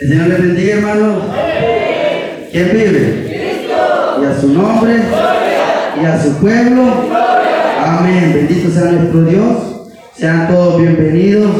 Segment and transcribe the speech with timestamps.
[0.00, 1.24] El Señor le bendiga, hermanos.
[2.52, 3.66] ¿Quién vive?
[4.20, 4.94] Y a su nombre.
[6.00, 6.84] Y a su pueblo.
[7.84, 8.32] Amén.
[8.32, 9.56] Bendito sea nuestro Dios.
[10.14, 11.50] Sean todos bienvenidos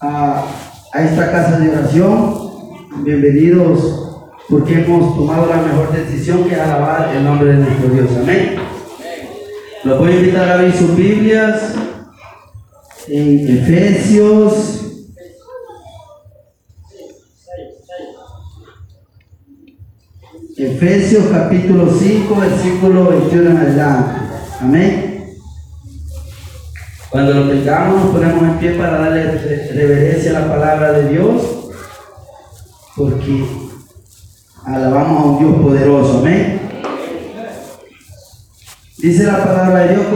[0.00, 0.46] a,
[0.92, 2.34] a esta casa de oración.
[3.04, 4.18] Bienvenidos
[4.48, 8.08] porque hemos tomado la mejor decisión que alabar el nombre de nuestro Dios.
[8.20, 8.56] Amén.
[9.84, 11.72] Los voy a invitar a abrir sus Biblias
[13.06, 14.79] en Efesios.
[20.62, 24.20] Efesios capítulo 5, versículo 21 en adelante.
[24.60, 25.36] Amén.
[27.08, 29.38] Cuando lo tengamos, nos ponemos en pie para darle
[29.72, 31.70] reverencia a la palabra de Dios,
[32.94, 33.46] porque
[34.66, 36.18] alabamos a un Dios poderoso.
[36.18, 36.60] Amén.
[38.98, 40.06] Dice la palabra de Dios,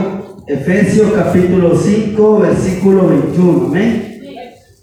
[0.45, 3.65] Efesios capítulo 5, versículo 21.
[3.65, 4.21] Amén.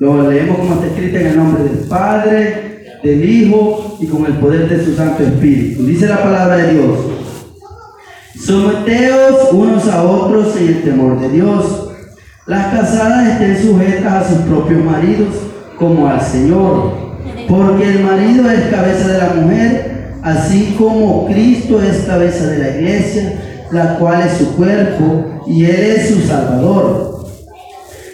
[0.01, 2.72] Lo leemos como está escrito en el nombre del Padre,
[3.03, 5.85] del Hijo y con el poder de su Santo Espíritu.
[5.85, 6.99] Dice la palabra de Dios.
[8.45, 11.91] Someteos unos a otros en el temor de Dios.
[12.47, 15.35] Las casadas estén sujetas a sus propios maridos
[15.79, 16.93] como al Señor.
[17.49, 22.69] Porque el marido es cabeza de la mujer, así como Cristo es cabeza de la
[22.71, 27.12] iglesia la cual es su cuerpo y Él es su Salvador.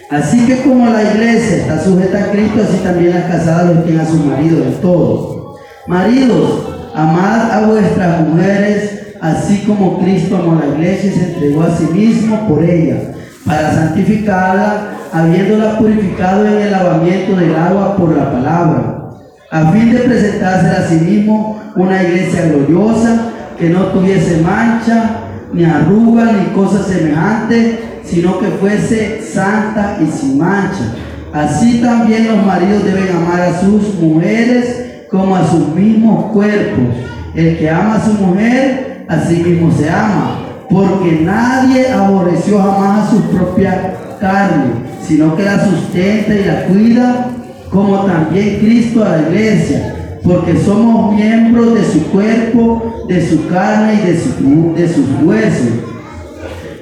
[0.09, 3.99] Así que como la iglesia está sujeta a Cristo, así también las casadas lo estén
[3.99, 5.55] a su marido en todo.
[5.85, 11.61] Maridos, amad a vuestras mujeres, así como Cristo amó a la iglesia y se entregó
[11.61, 13.13] a sí mismo por ella,
[13.45, 19.11] para santificarla, habiéndola purificado en el lavamiento del agua por la palabra,
[19.51, 25.17] a fin de presentarse a sí mismo una iglesia gloriosa, que no tuviese mancha,
[25.53, 30.95] ni arruga, ni cosa semejante, sino que fuese santa y sin mancha.
[31.33, 36.95] Así también los maridos deben amar a sus mujeres como a sus mismos cuerpos.
[37.35, 43.07] El que ama a su mujer, a sí mismo se ama, porque nadie aborreció jamás
[43.07, 44.73] a su propia carne,
[45.07, 47.27] sino que la sustenta y la cuida,
[47.69, 53.95] como también Cristo a la iglesia porque somos miembros de su cuerpo, de su carne
[53.95, 55.69] y de, su, de sus huesos.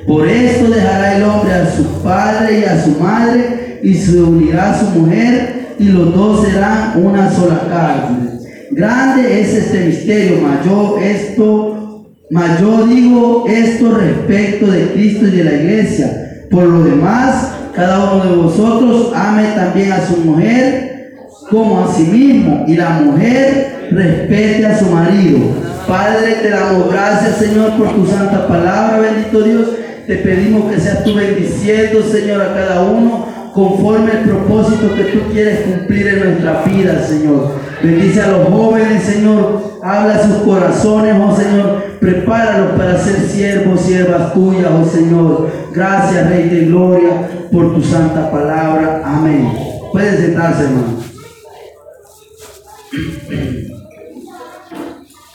[0.07, 4.71] Por esto dejará el hombre a su padre y a su madre y se unirá
[4.71, 8.29] a su mujer y los dos serán una sola carne.
[8.71, 15.53] Grande es este misterio, mayor esto, mayor digo esto respecto de Cristo y de la
[15.53, 16.45] iglesia.
[16.49, 21.17] Por lo demás, cada uno de vosotros ame también a su mujer
[21.49, 25.39] como a sí mismo y la mujer respete a su marido.
[25.85, 29.67] Padre, te damos gracias, Señor, por tu santa palabra, bendito Dios.
[30.07, 35.31] Te pedimos que seas tú bendiciendo, Señor, a cada uno conforme el propósito que tú
[35.33, 37.55] quieres cumplir en nuestra vida, Señor.
[37.83, 39.79] Bendice a los jóvenes, Señor.
[39.83, 41.83] Habla sus corazones, oh Señor.
[41.99, 45.51] Prepáralos para ser siervos, siervas tuyas, oh Señor.
[45.73, 49.01] Gracias, Rey de Gloria, por tu santa palabra.
[49.03, 49.51] Amén.
[49.91, 51.03] Pueden sentarse, hermano.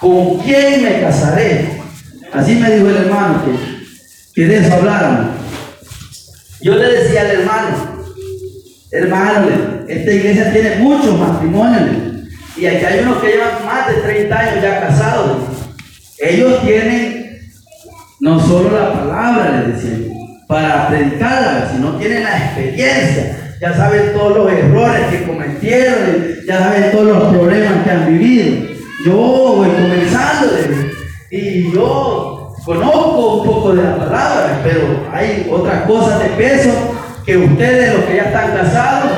[0.01, 1.83] ¿Con quién me casaré?
[2.33, 3.72] Así me dijo el hermano que,
[4.35, 5.31] que de eso hablaron.
[6.61, 8.05] Yo le decía al hermano,
[8.91, 9.49] hermano,
[9.89, 12.27] esta iglesia tiene muchos matrimonios
[12.57, 15.39] y aquí hay unos que llevan más de 30 años ya casados.
[16.19, 17.41] Ellos tienen
[18.21, 20.15] no solo la palabra, le decía,
[20.47, 25.97] para predicarla, sino tienen la experiencia ya saben todos los errores que cometieron,
[26.45, 28.67] ya saben todos los problemas que han vivido.
[29.07, 30.53] Yo voy comenzando
[31.31, 36.71] y yo conozco un poco de la palabra, pero hay otras cosas de peso
[37.25, 39.11] que ustedes, los que ya están casados,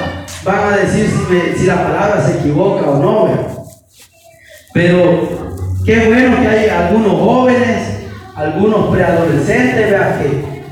[0.45, 1.11] van a decir
[1.57, 3.29] si, la palabra se equivoca o no.
[4.73, 5.29] Pero
[5.85, 10.65] qué bueno que hay algunos jóvenes, algunos preadolescentes, vean que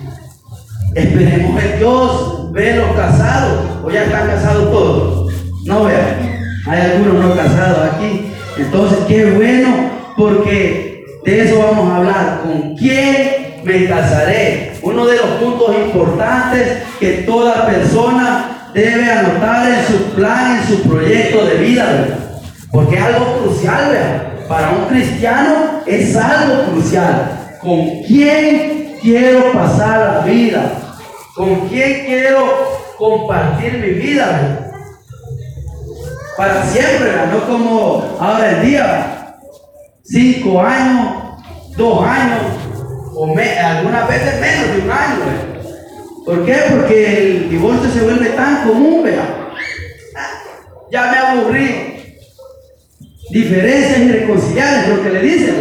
[1.00, 5.32] esperemos en Dios ve los casados, o ya están casados todos.
[5.64, 8.32] No vean, hay algunos no casados aquí.
[8.58, 10.91] Entonces, qué bueno, porque
[11.24, 12.40] de eso vamos a hablar.
[12.42, 14.72] ¿Con quién me casaré?
[14.82, 20.82] Uno de los puntos importantes que toda persona debe anotar en su plan, en su
[20.82, 22.18] proyecto de vida,
[22.70, 24.32] Porque es algo crucial, ¿verdad?
[24.48, 27.58] Para un cristiano es algo crucial.
[27.60, 30.72] ¿Con quién quiero pasar la vida?
[31.36, 32.46] ¿Con quién quiero
[32.98, 34.70] compartir mi vida?
[36.36, 39.21] Para siempre, no como ahora el día.
[40.04, 41.14] Cinco años,
[41.76, 42.40] dos años,
[43.14, 45.52] o algunas veces menos de un año.
[46.24, 46.56] ¿Por qué?
[46.70, 49.48] Porque el divorcio se vuelve tan común, ¿verdad?
[50.90, 51.88] Ya me aburrí.
[53.30, 55.56] diferencias irreconciliables, lo que le dicen,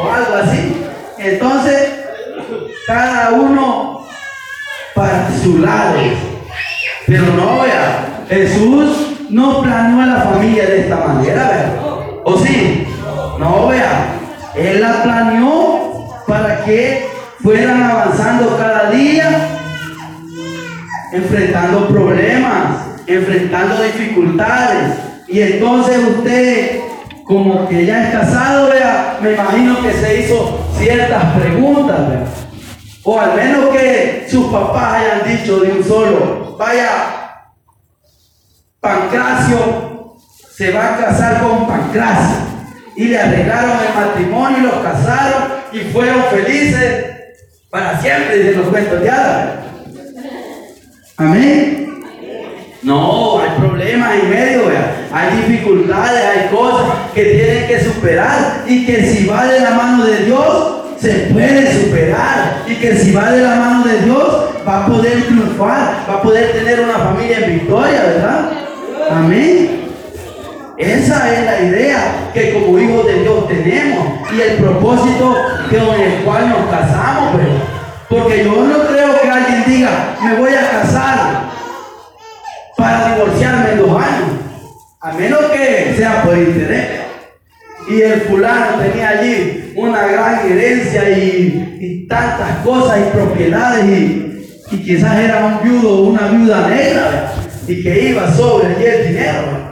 [0.00, 0.84] o algo así.
[1.18, 1.88] Entonces,
[2.86, 4.06] cada uno
[4.94, 5.98] para su lado.
[7.06, 11.80] Pero no, vea, Jesús no planeó a la familia de esta manera, vea.
[12.24, 12.83] ¿O sí?
[13.38, 14.18] No, vea,
[14.54, 17.08] Él la planeó para que
[17.42, 19.58] fueran avanzando cada día,
[21.12, 24.98] enfrentando problemas, enfrentando dificultades.
[25.28, 26.80] Y entonces usted,
[27.24, 32.24] como que ya es casado, vea, me imagino que se hizo ciertas preguntas, vea.
[33.02, 37.50] O al menos que sus papás hayan dicho de un solo, vaya,
[38.80, 40.16] Pancracio
[40.56, 42.53] se va a casar con Pancracio.
[42.96, 47.06] Y le arreglaron el matrimonio y los casaron y fueron felices
[47.70, 49.10] para siempre, dicen los cuentos de
[51.16, 51.84] Amén.
[52.82, 54.62] No, hay problemas en medio,
[55.10, 60.04] hay dificultades, hay cosas que tienen que superar y que si va de la mano
[60.04, 64.84] de Dios, se puede superar y que si va de la mano de Dios va
[64.84, 68.50] a poder triunfar, va a poder tener una familia en victoria, ¿verdad?
[69.10, 69.83] Amén.
[70.76, 75.36] Esa es la idea que como hijos de Dios tenemos y el propósito
[75.70, 77.40] con el cual nos casamos,
[78.08, 81.50] Porque yo no creo que alguien diga, me voy a casar
[82.76, 84.30] para divorciarme en dos años,
[85.00, 87.04] a menos que sea por interés
[87.88, 94.76] y el fulano tenía allí una gran herencia y, tantas cosas y propiedades y, y,
[94.84, 97.32] quizás era un viudo o una viuda negra
[97.66, 99.63] y que iba sobre allí el dinero.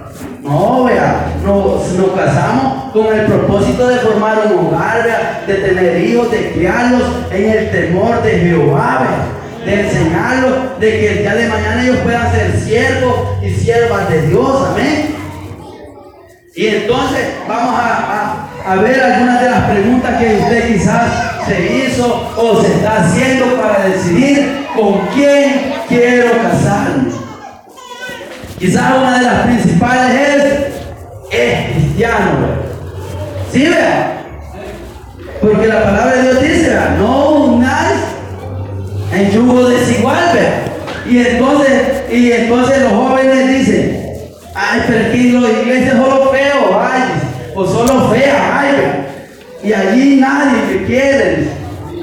[0.43, 1.83] No, vea, nos,
[2.17, 7.71] casamos con el propósito de formar un hogar, de tener hijos, de criarlos en el
[7.71, 9.07] temor de Jehová,
[9.65, 14.23] de enseñarlos, de que el día de mañana ellos puedan ser siervos y siervas de
[14.23, 15.15] Dios, amén.
[16.57, 22.61] Y entonces vamos a, ver algunas de las preguntas que usted quizás se hizo o
[22.61, 27.22] se está haciendo para decidir con quién quiero casarme.
[28.63, 32.31] Quizás una de las principales es, es cristiano.
[33.51, 34.23] ¿Sí vea?
[35.41, 37.99] Porque la palabra de Dios dice, no unáis
[39.13, 40.63] en yugo desigual, ¿vea?
[41.11, 44.03] Y entonces, y entonces los jóvenes dicen,
[44.55, 47.03] Ay, pero aquí la iglesia solo feo, ay,
[47.57, 51.49] o solo fea, ay, y allí nadie te quiere.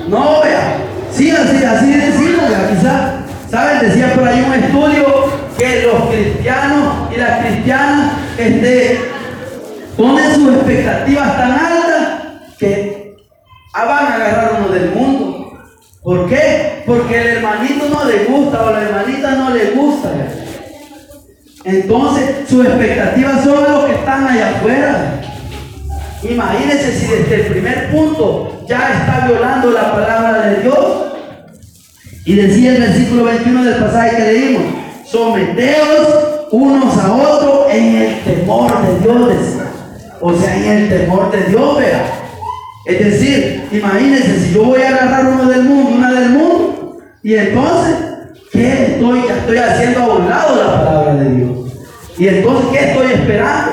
[0.10, 0.76] No, vea,
[1.10, 3.12] sí, así, así decimos, quizás,
[3.50, 3.80] ¿saben?
[3.88, 5.30] Decía por ahí un estudio
[5.60, 9.00] que los cristianos y las cristianas este,
[9.98, 12.20] ponen sus expectativas tan altas
[12.58, 13.18] que
[13.74, 15.60] ah, van a agarrar uno del mundo.
[16.02, 16.84] ¿Por qué?
[16.86, 20.14] Porque el hermanito no le gusta o la hermanita no le gusta.
[21.66, 25.22] Entonces, sus expectativas son los que están allá afuera.
[26.24, 31.14] Imagínense si desde el primer punto ya está violando la palabra de Dios.
[32.26, 34.64] Y decía el versículo 21 del pasaje que leímos,
[35.06, 39.34] someteos unos a otros en el temor de Dios.
[40.22, 42.06] O sea, en el temor de Dios, vea.
[42.86, 47.36] Es decir, imagínense si yo voy a agarrar uno del mundo, una del mundo, y
[47.36, 48.10] entonces
[48.52, 51.72] ¿Qué estoy, estoy haciendo a un lado la palabra de Dios?
[52.18, 53.72] Y entonces, ¿qué estoy esperando?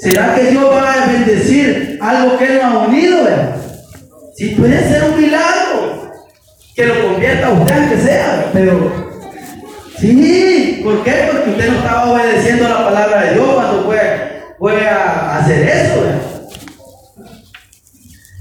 [0.00, 3.18] ¿Será que Dios va a bendecir algo que Él no ha unido?
[4.36, 6.12] Si puede ser un milagro
[6.74, 8.92] que lo convierta a usted, aunque sea, pero
[9.98, 11.28] sí, ¿por qué?
[11.30, 16.04] Porque usted no estaba obedeciendo la palabra de Dios cuando fue, fue a hacer eso.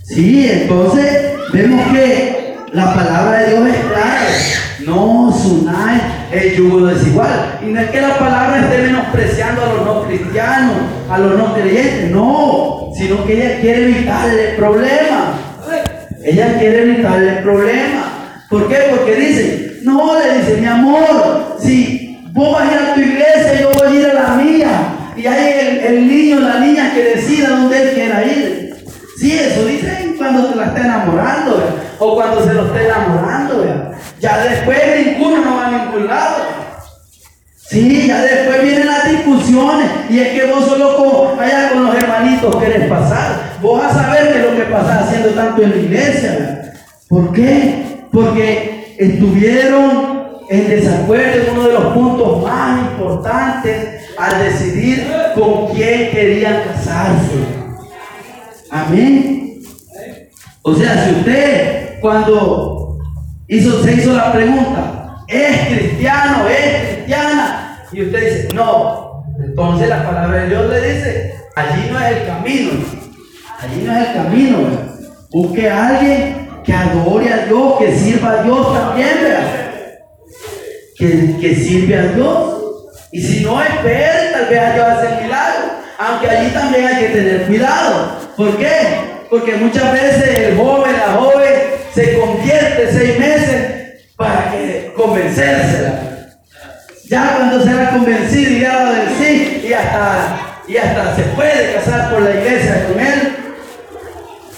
[0.03, 4.27] Sí, entonces vemos que la palabra de Dios es clara.
[4.86, 6.01] No unáis
[6.32, 7.60] el yugo desigual.
[7.62, 10.75] Y no es que la palabra esté menospreciando a los no cristianos,
[11.10, 15.39] a los no creyentes, no, sino que ella quiere evitarle problemas.
[16.24, 18.06] Ella quiere evitarle problemas.
[18.50, 18.77] ¿Por qué?
[18.89, 22.07] Porque dice, no, le dice, mi amor, si
[22.38, 24.70] vos vas a ir a tu iglesia, yo voy a ir a la mía.
[25.15, 28.75] Y hay el, el niño, la niña que decida dónde él quiera ir.
[29.17, 33.91] Sí, eso dicen cuando te la está enamorando, o cuando se lo está enamorando.
[34.20, 36.36] Ya después ninguno no va a ningún lado.
[37.56, 41.96] Sí, ya después vienen las discusiones y es que vos solo con, allá con los
[41.96, 43.58] hermanitos querés pasar.
[43.62, 46.74] Vos vas a saber qué es lo que pasás haciendo tanto en la iglesia.
[47.10, 48.06] ¿Por qué?
[48.12, 50.07] Porque estuvieron
[50.50, 57.36] en desacuerdo en uno de los puntos más importantes al decidir con quién querían casarse.
[58.70, 59.62] Amén.
[60.62, 62.88] O sea, si usted cuando
[63.50, 66.50] Hizo, se hizo la pregunta, ¿es cristiano?
[66.50, 67.82] ¿Es cristiana?
[67.94, 72.27] Y usted dice, no, Entonces la palabra de Dios le dice, allí no es el
[72.27, 72.72] camino,
[73.62, 74.58] allí no es el camino.
[75.32, 79.18] Busque a alguien que adore a Dios, que sirva a Dios también,
[80.98, 82.63] Que, sirve a Dios.
[83.12, 85.66] Y si no espere, tal vez Dios hace milagro.
[86.00, 88.18] Aunque allí también hay que tener cuidado.
[88.36, 89.25] ¿Por qué?
[89.30, 91.54] Porque muchas veces el joven, la joven,
[91.94, 96.01] se convierte seis meses para que convencérsela.
[97.10, 102.12] Ya cuando será convencido y ya del sí, y hasta, y hasta se puede casar
[102.12, 103.38] por la iglesia con él,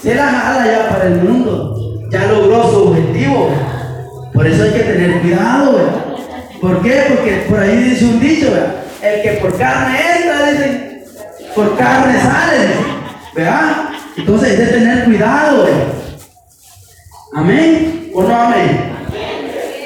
[0.02, 1.76] se la jala ya para el mundo.
[2.10, 3.50] Ya logró su objetivo.
[4.32, 6.09] Por eso hay que tener cuidado,
[6.60, 7.04] ¿Por qué?
[7.08, 8.48] Porque por ahí dice un dicho,
[9.02, 11.04] El que por carne entra, dice,
[11.54, 12.68] por carne sale,
[13.34, 13.88] ¿verdad?
[14.16, 15.66] Entonces hay que tener cuidado,
[17.32, 18.10] ¿Amén?
[18.12, 18.90] ¿O no amén?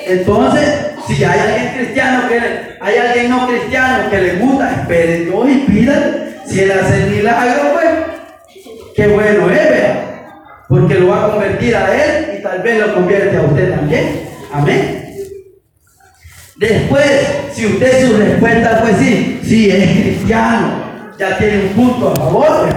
[0.06, 2.40] Entonces, si hay alguien cristiano que
[2.80, 6.14] hay alguien no cristiano que le gusta, espere Dios y pida.
[6.46, 7.86] Si él hace milagro, pues,
[8.94, 9.96] qué bueno es,
[10.68, 14.28] Porque lo va a convertir a él y tal vez lo convierte a usted también.
[14.52, 15.03] Amén.
[16.68, 17.10] Después,
[17.52, 20.82] si usted su respuesta fue sí, sí es cristiano,
[21.18, 22.68] ya tiene un punto a favor,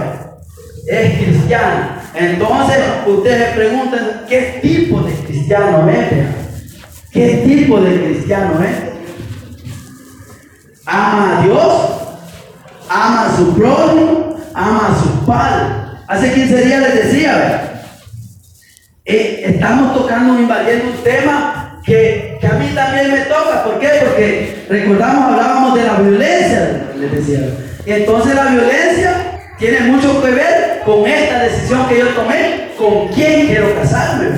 [0.86, 1.86] es cristiano.
[2.14, 2.76] Entonces,
[3.06, 6.06] ustedes preguntan, ¿qué tipo de cristiano es?
[7.10, 8.76] ¿Qué tipo de cristiano es?
[10.84, 11.72] Ama a Dios,
[12.90, 15.64] ama a su prójimo, ama a su padre.
[16.08, 17.84] Hace 15 días les decía,
[19.06, 23.64] eh, estamos tocando, invadiendo un tema que, a mí también me toca.
[23.64, 23.88] ¿Por qué?
[24.00, 27.40] Porque recordamos, hablábamos de la violencia, les decía.
[27.86, 33.46] Entonces la violencia tiene mucho que ver con esta decisión que yo tomé, con quién
[33.46, 34.28] quiero casarme.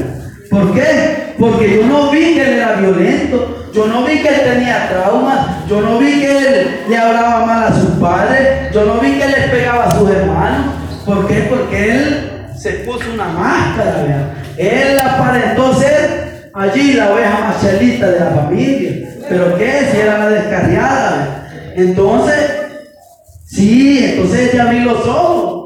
[0.49, 1.35] ¿Por qué?
[1.38, 5.66] Porque yo no vi que él era violento, yo no vi que él tenía traumas,
[5.69, 9.25] yo no vi que él le hablaba mal a sus padres, yo no vi que
[9.25, 10.75] él les pegaba a sus hermanos.
[11.04, 11.47] ¿Por qué?
[11.49, 14.33] Porque él se puso una máscara, ¿verdad?
[14.57, 19.09] Él aparentó ser allí la oveja machelita de la familia.
[19.28, 19.88] ¿Pero qué?
[19.90, 21.50] Si era la descarriada.
[21.76, 22.50] Entonces,
[23.47, 25.61] sí, entonces ya vi los ojos.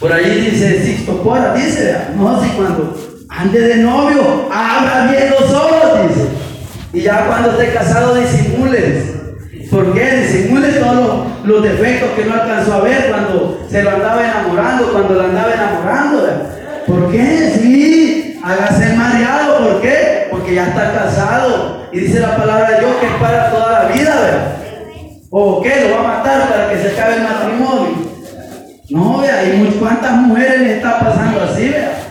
[0.00, 2.96] Por ahí dice Sixto Pora, dice, no, si cuando
[3.28, 6.28] antes de novio, abra bien los ojos, dice.
[6.92, 9.18] Y ya cuando esté casado, disimules.
[9.70, 10.16] ¿Por qué?
[10.22, 15.14] Disimule todos los, defectos que no alcanzó a ver cuando se lo andaba enamorando, cuando
[15.14, 16.26] lo andaba enamorando.
[16.86, 17.52] ¿Por qué?
[17.60, 18.07] Sí,
[18.42, 19.68] hágase mareado.
[19.68, 20.28] ¿Por qué?
[20.30, 21.88] Porque ya está casado.
[21.92, 24.56] Y dice la palabra de Dios que es para toda la vida, ¿verdad?
[25.30, 25.88] ¿O qué?
[25.88, 28.08] ¿Lo va a matar para que se acabe el matrimonio?
[28.90, 32.08] No, vea, y cuántas mujeres le está pasando así, vea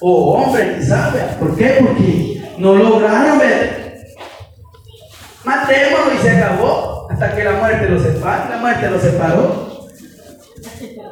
[0.00, 1.78] o hombre quizás, ¿por qué?
[1.80, 4.04] Porque no lograron ver.
[5.44, 8.50] Matémoslo y se acabó hasta que la muerte los separó.
[8.50, 9.88] La muerte los separó.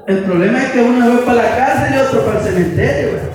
[0.06, 3.33] El problema es que uno fue para la cárcel y otro para el cementerio.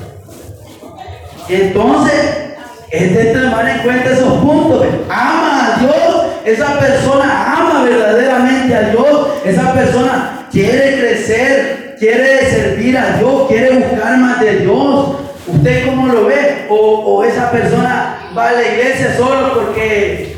[1.50, 2.50] Entonces,
[2.92, 4.86] es de tomar en cuenta esos puntos.
[5.10, 6.26] Ama a Dios.
[6.46, 9.28] Esa persona ama verdaderamente a Dios.
[9.46, 15.16] Esa persona quiere crecer, quiere servir a Dios, quiere buscar más de Dios.
[15.48, 16.66] ¿Usted cómo lo ve?
[16.70, 20.36] O, esa persona va a la iglesia solo porque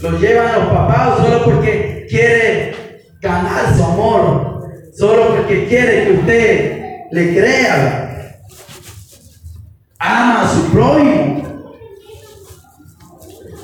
[0.00, 2.74] lo llevan los papás o solo porque quiere
[3.20, 4.62] ganar su amor,
[4.96, 8.07] solo porque quiere que usted le crea.
[9.98, 11.42] Ama a su prójimo.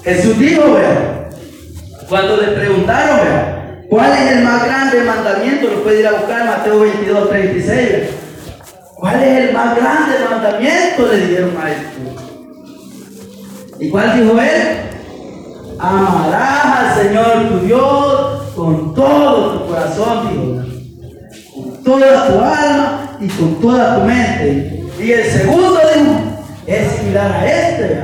[0.03, 1.31] Jesús dijo, vea,
[2.09, 5.69] cuando le preguntaron, vea, ¿cuál es el más grande mandamiento?
[5.69, 7.89] Lo puede ir a buscar Mateo 22, 36.
[8.97, 11.07] ¿Cuál es el más grande mandamiento?
[11.07, 11.71] Le dijeron a
[13.81, 14.79] ¿Y cuál dijo él?
[15.79, 20.75] Amarás al Señor tu Dios con todo tu corazón, dijo.
[21.55, 24.84] Con toda tu alma y con toda tu mente.
[25.05, 25.79] Y el segundo
[26.67, 28.01] es similar a este.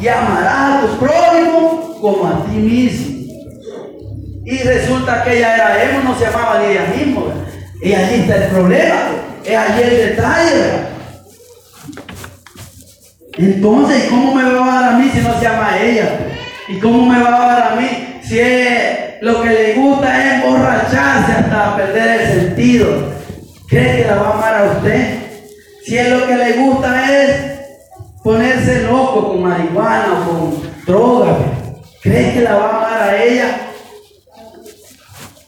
[0.00, 3.32] Y amarás a tu prójimo como a ti mismo.
[4.44, 7.22] Y resulta que ella era Emo, no se llamaba ni ella misma.
[7.80, 8.96] Y allí está el problema.
[9.44, 10.64] Es allí el detalle.
[13.38, 16.08] Entonces, ¿cómo me va a dar a mí si no se llama a ella?
[16.66, 18.40] ¿Y cómo me va a dar a mí si
[19.20, 23.12] lo que le gusta es emborracharse hasta perder el sentido?
[23.68, 25.25] ¿Cree que la va a amar a usted?
[25.86, 27.60] Si es lo que le gusta es
[28.24, 31.36] ponerse loco con marihuana o con droga,
[32.02, 33.70] ¿cree que la va a amar a ella?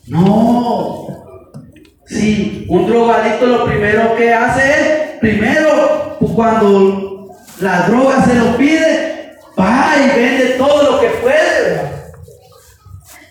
[0.06, 1.08] No,
[2.06, 9.34] si un drogadicto lo primero que hace es, primero, cuando la droga se lo pide,
[9.58, 11.80] va y vende todo lo que puede.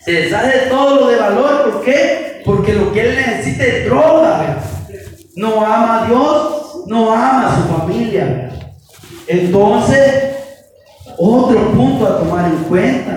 [0.03, 1.71] Se deshace de todo lo de valor.
[1.71, 2.41] ¿Por qué?
[2.43, 4.57] Porque lo que él necesita es droga.
[5.37, 6.56] No ama a Dios,
[6.87, 8.49] no ama a su familia.
[9.27, 10.35] Entonces,
[11.17, 13.11] otro punto a tomar en cuenta.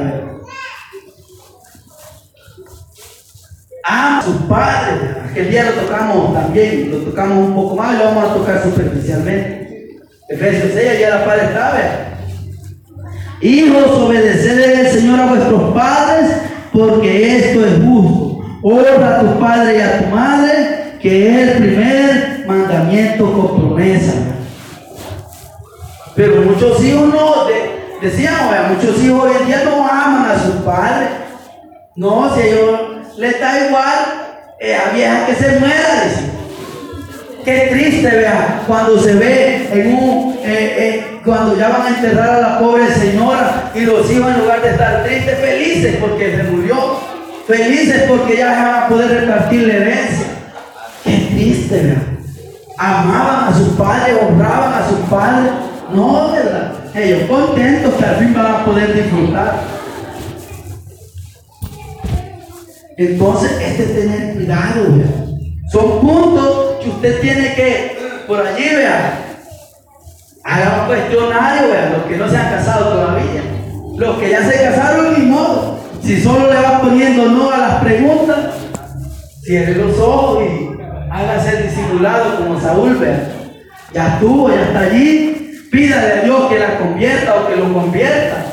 [3.84, 5.16] Ama a sus padres.
[5.30, 8.62] Aquel día lo tocamos también, lo tocamos un poco más y lo vamos a tocar
[8.62, 10.00] superficialmente.
[10.28, 12.06] Efesios 6, ya la padre está,
[13.40, 16.30] Hijos, obedeced al Señor a vuestros padres,
[16.72, 18.44] porque esto es justo.
[18.62, 24.12] Honra a tu padre y a tu madre, que es el primer mandamiento con promesa.
[26.14, 27.46] Pero muchos hijos no,
[28.02, 31.08] decíamos, muchos hijos hoy en día no aman a sus padres.
[31.96, 32.80] No, si a ellos
[33.16, 33.98] les da igual,
[34.60, 36.30] eh, a vieja que se muera, decimos.
[37.44, 42.28] Qué triste, vea, cuando se ve en un, eh, eh, cuando ya van a enterrar
[42.28, 46.42] a la pobre señora y los hijos en lugar de estar tristes, felices porque se
[46.42, 47.00] murió,
[47.46, 50.29] felices porque ya van a poder repartir la herencia.
[52.76, 55.52] Amaban a sus padres, honraban a sus padres.
[55.94, 56.72] No, ¿verdad?
[56.94, 59.60] Ellos contentos que al fin van a poder disfrutar.
[62.96, 64.84] Entonces, este es tener cuidado.
[65.72, 69.24] Son puntos que usted tiene que, por allí, vea,
[70.44, 73.42] haga un cuestionario, vea, los que no se han casado todavía.
[73.96, 75.78] Los que ya se casaron, ni modo.
[76.02, 78.38] Si solo le va poniendo no a las preguntas,
[79.42, 80.69] cierre los ojos y
[81.10, 82.98] hágase disimulado como Saúl.
[83.92, 85.68] Ya estuvo, ya está allí.
[85.70, 88.46] Pídale a Dios que la convierta o que lo convierta.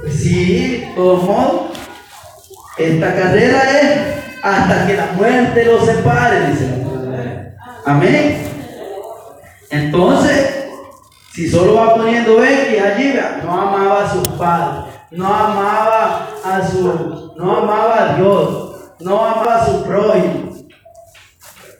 [0.00, 1.78] Pues sí, de todos modos,
[2.76, 7.54] esta carrera es hasta que la muerte los separe, dice la.
[7.86, 8.42] Amén.
[9.70, 10.66] Entonces,
[11.32, 17.32] si solo va poniendo X allí, no amaba a sus padres, no amaba a su,
[17.36, 20.51] no amaba a Dios, no amaba a su prójimo,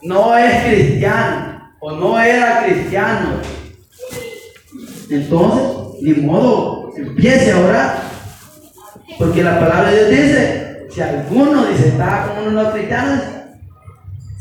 [0.02, 3.41] no es cristiano o no era cristiano.
[5.10, 8.02] Entonces, ni modo, empiece a orar.
[9.19, 13.21] Porque la palabra de Dios dice, si alguno dice, estaba con uno de los cristianos,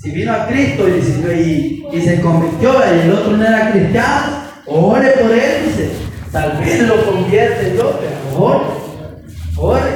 [0.01, 5.09] si vino a Cristo y, y, se convirtió y el otro no era cristiano, ore
[5.09, 5.91] por él, dice,
[6.31, 8.65] tal vez lo convierte yo, pero ore,
[9.57, 9.91] ore.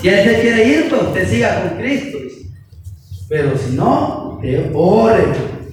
[0.00, 2.18] Si él se quiere ir, pues usted siga con Cristo.
[3.28, 5.24] Pero si no, usted ore.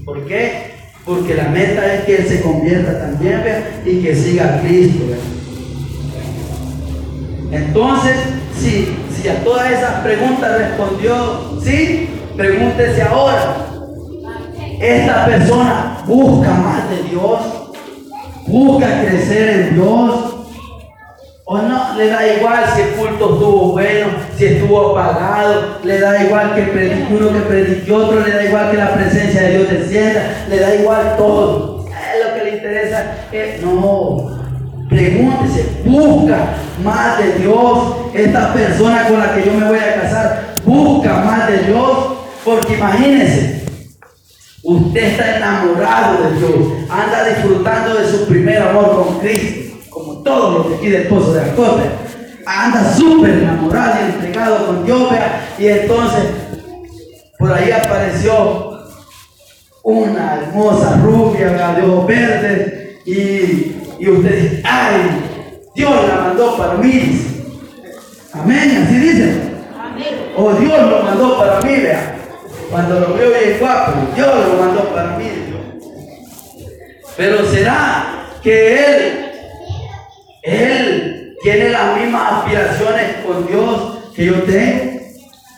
[0.06, 0.74] ¿Por qué?
[1.06, 3.44] Porque la meta es que él se convierta también
[3.86, 5.04] y que siga a Cristo.
[7.52, 8.16] Entonces,
[8.58, 8.88] si
[9.24, 13.56] si a todas esas preguntas respondió sí, pregúntese ahora.
[14.82, 17.40] Esta persona busca más de Dios,
[18.46, 20.23] busca crecer en Dios.
[21.46, 26.24] O no, le da igual si el culto estuvo bueno, si estuvo apagado, le da
[26.24, 30.46] igual que uno que predique otro, le da igual que la presencia de Dios descienda,
[30.50, 31.86] le da igual todo.
[31.88, 33.16] Es lo que le interesa.
[33.62, 34.44] no,
[34.90, 36.54] Pregúntese, busca
[36.84, 37.96] más de Dios.
[38.14, 41.98] Esta persona con la que yo me voy a casar, busca más de Dios.
[42.46, 43.64] Porque imagínese,
[44.64, 49.63] usted está enamorado de Dios, anda disfrutando de su primer amor con Cristo,
[50.24, 51.84] todos los de aquí del pozo de Acote.
[52.46, 55.14] Anda súper enamorado y entregado con Dios,
[55.58, 56.24] y entonces
[57.40, 58.72] por ahí apareció
[59.84, 65.22] una hermosa rubia de ojos verdes y y usted dice, ay,
[65.76, 67.22] Dios la mandó para mí.
[68.34, 69.42] Amén, así dice.
[70.36, 72.16] O oh, Dios lo mandó para mí, vea.
[72.70, 75.24] Cuando lo veo bien guapo, Dios lo mandó para mí.
[77.16, 79.23] Pero será que Él,
[80.44, 85.02] Él tiene las mismas aspiraciones con Dios que yo tengo.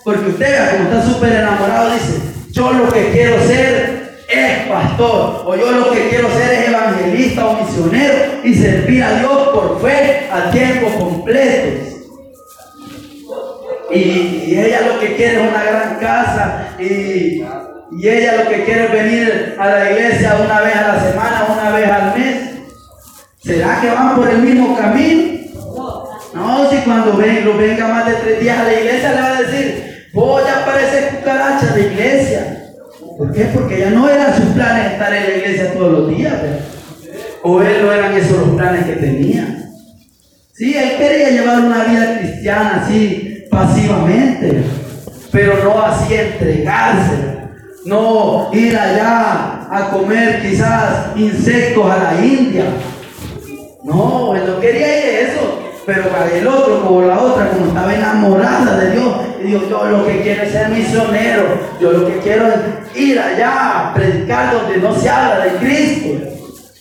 [0.04, 2.21] Porque usted, como está súper enamorado, dice,
[2.52, 7.48] yo lo que quiero ser es pastor, o yo lo que quiero ser es evangelista
[7.48, 11.95] o misionero y servir a Dios por fe a tiempo completo.
[13.91, 17.43] Y, ella lo que quiere es una gran casa y,
[17.91, 21.48] y ella lo que quiere es venir a la iglesia una vez a la semana,
[21.52, 22.44] una vez al mes.
[23.45, 25.36] ¿Será que van por el mismo camino?
[26.34, 29.38] No, si cuando ven, lo venga más de tres días a la iglesia le va
[29.38, 32.73] a decir, voy a parecer cucaracha de iglesia.
[33.17, 33.45] ¿Por qué?
[33.53, 36.34] Porque ya no eran sus planes estar en la iglesia todos los días.
[37.43, 39.71] O él no eran esos los planes que tenía.
[40.53, 44.63] Sí, él quería llevar una vida cristiana así pasivamente,
[45.31, 47.36] pero no así entregarse.
[47.86, 52.65] No ir allá a comer quizás insectos a la India.
[53.86, 55.60] No, él no quería ir eso.
[55.86, 59.86] pero para el otro, como la otra, como estaba enamorada de Dios, y dijo, yo
[59.86, 61.43] lo que quiero es ser misionero,
[61.80, 66.26] yo lo que quiero es ir allá predicar donde no se habla de Cristo.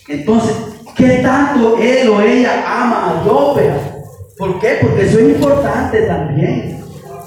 [0.09, 0.57] Entonces,
[0.97, 3.61] ¿qué tanto él o ella ama a Dios?
[4.39, 4.79] ¿Por qué?
[4.81, 6.83] Porque eso es importante también.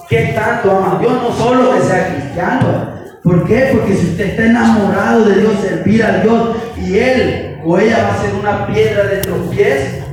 [0.10, 1.14] ¿Qué tanto ama a Dios?
[1.22, 2.98] No solo que sea cristiano.
[3.24, 3.70] ¿Por qué?
[3.74, 8.14] Porque si usted está enamorado de Dios, servir a Dios, y él o ella va
[8.14, 10.06] a ser una piedra de tropiezo,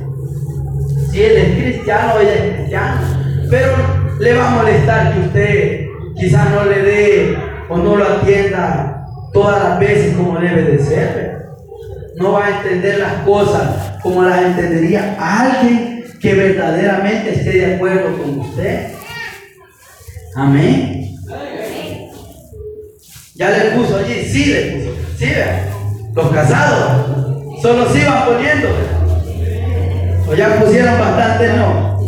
[1.11, 3.01] si él es cristiano ella es cristiana,
[3.49, 3.73] pero
[4.19, 5.85] le va a molestar que usted
[6.17, 7.37] quizás no le dé
[7.69, 11.35] o no lo atienda todas las veces como debe de ser.
[12.17, 18.17] No va a entender las cosas como las entendería alguien que verdaderamente esté de acuerdo
[18.17, 18.87] con usted.
[20.35, 21.15] Amén.
[23.35, 24.95] Ya le puso allí, sí le puso.
[25.17, 25.27] Sí,
[26.13, 27.24] Los casados
[27.65, 28.67] solo se iban poniendo.
[30.27, 31.99] O ya pusieron bastante no.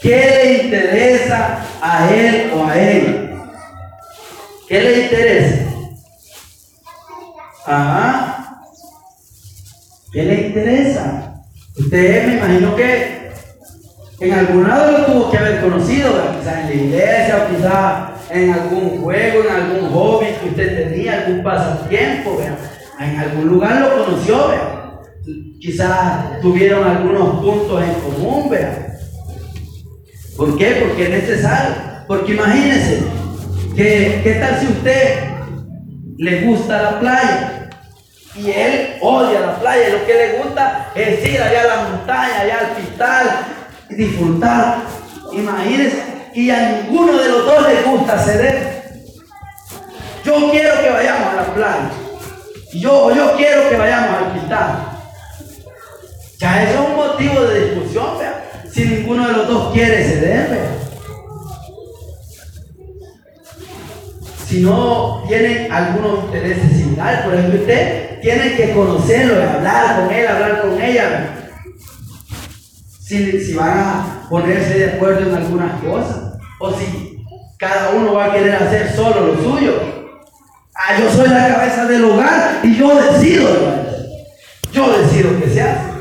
[0.00, 3.12] ¿Qué le interesa a él o a ella?
[4.68, 5.64] ¿Qué le interesa?
[7.66, 8.62] Ajá.
[10.12, 11.42] ¿Qué le interesa?
[11.76, 13.32] Usted me imagino que
[14.20, 18.52] en algún lado lo tuvo que haber conocido, quizás en la iglesia o quizás en
[18.52, 22.38] algún juego, en algún hobby que usted tenía, algún pasatiempo,
[22.98, 24.82] en algún lugar lo conoció, ¿verdad?
[25.62, 28.98] quizás tuvieron algunos puntos en común, vean.
[30.36, 30.84] ¿Por qué?
[30.84, 31.76] Porque es necesario.
[32.08, 33.02] Porque imagínense,
[33.76, 35.20] que, ¿qué tal si usted
[36.18, 37.70] le gusta la playa?
[38.34, 42.40] Y él odia la playa, lo que le gusta es ir allá a la montaña,
[42.40, 43.26] allá al hospital,
[43.90, 44.78] y disfrutar.
[45.32, 46.02] Imagínense,
[46.34, 48.82] y a ninguno de los dos le gusta ceder.
[50.24, 51.90] Yo quiero que vayamos a la playa.
[52.72, 54.92] Yo, yo quiero que vayamos al hospital.
[56.38, 58.62] Ya eso es un motivo de discusión, vea.
[58.72, 60.82] Si ninguno de los dos quiere ceder, vea.
[64.46, 70.26] Si no tienen algunos intereses similares, por ejemplo, usted tiene que conocerlo, hablar con él,
[70.26, 71.50] hablar con ella.
[73.00, 77.22] Si, si van a ponerse de acuerdo en algunas cosas, o si
[77.58, 78.91] cada uno va a querer hacer.
[80.84, 83.48] Ah, yo soy la cabeza del hogar y yo decido,
[84.72, 85.92] Yo decido que se hace.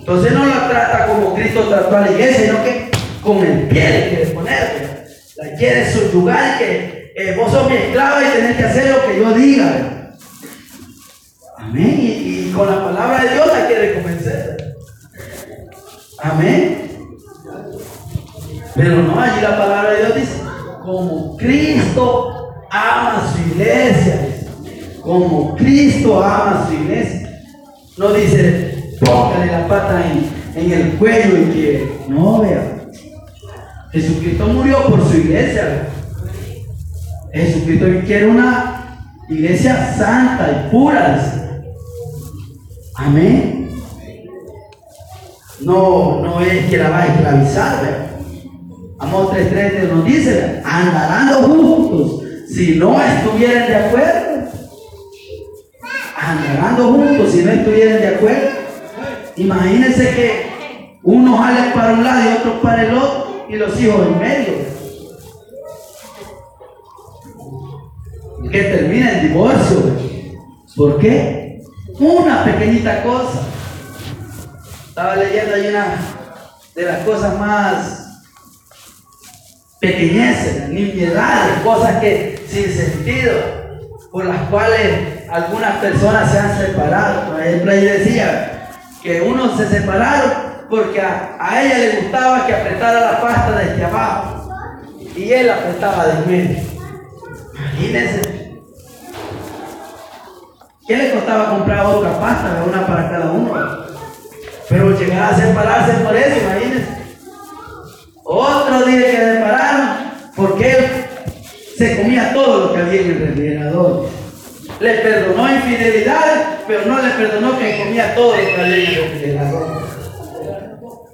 [0.00, 2.90] Entonces no la trata como Cristo trató a la iglesia, sino que
[3.22, 5.06] con el pie le quiere poner.
[5.36, 9.06] La quiere subyugar y que eh, vos sos mi esclava y tenés que hacer lo
[9.06, 10.14] que yo diga.
[11.58, 11.96] Amén.
[12.00, 14.74] Y, con la palabra de Dios la quiere convencer.
[16.18, 17.06] Amén.
[18.74, 20.42] Pero no, allí la palabra de Dios dice,
[20.82, 22.37] como Cristo
[22.70, 24.28] ama su iglesia.
[25.02, 27.42] Como Cristo ama su iglesia.
[27.96, 30.04] No dice, póngale la pata
[30.54, 32.88] en, el cuello y que no vea.
[33.92, 35.88] Jesucristo murió por su iglesia.
[37.32, 41.20] Jesucristo quiere una iglesia santa y pura.
[42.96, 43.70] Amén.
[45.60, 47.82] No, no es que la va a esclavizar.
[47.82, 48.08] ¿verdad?
[49.00, 52.17] Amor 3.3 nos dice, andarán los justos
[52.48, 54.48] si no estuvieran de acuerdo.
[56.16, 58.48] Andarán los justos si no estuvieran de acuerdo.
[59.36, 64.06] Imagínense que uno jale para un lado y otro para el otro y los hijos
[64.06, 64.54] en medio.
[68.50, 69.96] Que termina el divorcio.
[70.74, 71.60] ¿Por qué?
[71.98, 73.42] Una pequeñita cosa.
[74.88, 75.96] Estaba leyendo ahí una
[76.74, 78.04] de las cosas más
[79.80, 83.34] pequeñeces, nimiedades, cosas que sin sentido,
[84.10, 87.32] por las cuales algunas personas se han separado.
[87.32, 88.58] Por ejemplo, ahí decía,
[89.02, 90.30] que unos se separaron
[90.68, 94.52] porque a, ella le gustaba que apretara la pasta desde abajo
[95.16, 96.62] y él apretaba de medio.
[97.54, 98.38] Imagínense.
[100.86, 103.52] ¿Qué le costaba comprar otra pasta, una para cada uno?
[104.68, 106.98] Pero llegar a separarse por eso, imagínense.
[108.24, 109.88] Otro día que se separaron
[110.36, 111.07] porque él
[111.78, 114.08] se comía todo lo que había en el refrigerador.
[114.80, 119.38] Le perdonó infidelidad, pero no le perdonó que comía todo lo que había en el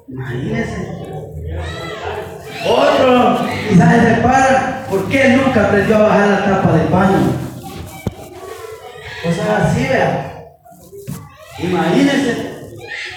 [0.08, 0.88] Imagínense.
[2.66, 7.32] Otro quizás se separa porque nunca aprendió a bajar la tapa del baño.
[9.22, 10.44] Cosas así, vea.
[11.58, 12.36] Imagínense.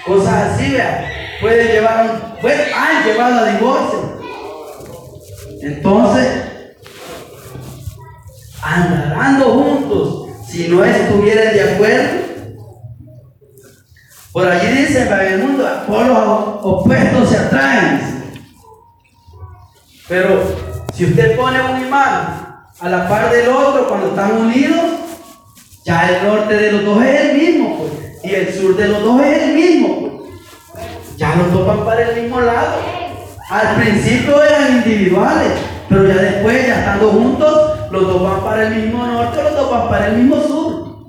[0.06, 1.12] Cosas así, vea.
[1.40, 4.20] Pueden llevar, pueden, han llevado a divorcio.
[5.62, 6.57] Entonces,
[8.62, 12.28] andarán juntos si no estuvieran de acuerdo.
[14.32, 16.18] Por allí dice, en el mundo, por los
[16.62, 18.32] opuestos se atraen.
[20.08, 20.42] Pero
[20.94, 24.80] si usted pone un imán a la par del otro cuando están unidos,
[25.84, 29.02] ya el norte de los dos es el mismo, pues, y el sur de los
[29.02, 30.22] dos es el mismo.
[30.72, 31.16] Pues.
[31.16, 32.76] Ya los dos van para el mismo lado.
[33.50, 35.52] Al principio eran individuales,
[35.88, 39.70] pero ya después, ya estando juntos, los dos van para el mismo norte, los dos
[39.70, 41.08] van para el mismo sur.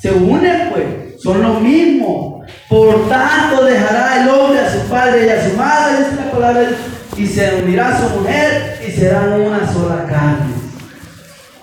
[0.00, 2.44] se unen, pues, son lo mismo.
[2.68, 6.68] Por tanto, dejará el hombre a su padre y a su madre, dice la palabra,
[7.16, 10.54] y se unirá a su mujer y serán una sola carne.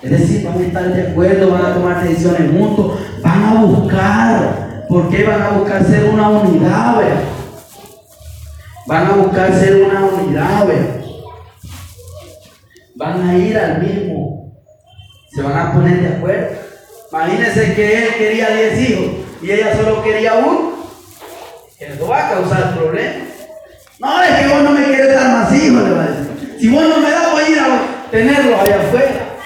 [0.02, 4.84] Es decir, van a estar de acuerdo, van a tomar decisiones juntos, van a buscar.
[4.88, 6.96] ¿Por qué van a buscar ser una unidad?
[8.86, 10.66] Van a buscar ser una unidad,
[13.02, 14.54] Van a ir al mismo.
[15.34, 16.56] Se van a poner de acuerdo.
[17.10, 19.06] Imagínense que él quería 10 hijos
[19.42, 20.72] y ella solo quería uno.
[21.80, 23.28] Eso va a causar problemas.
[23.98, 26.56] No, es que vos no me quieres dar más hijos, le va a decir.
[26.60, 29.36] Si vos no me das, voy a ir a tenerlos allá afuera.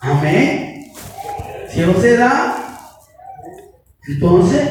[0.00, 0.92] Amén.
[1.70, 2.80] Si no se da,
[4.08, 4.70] entonces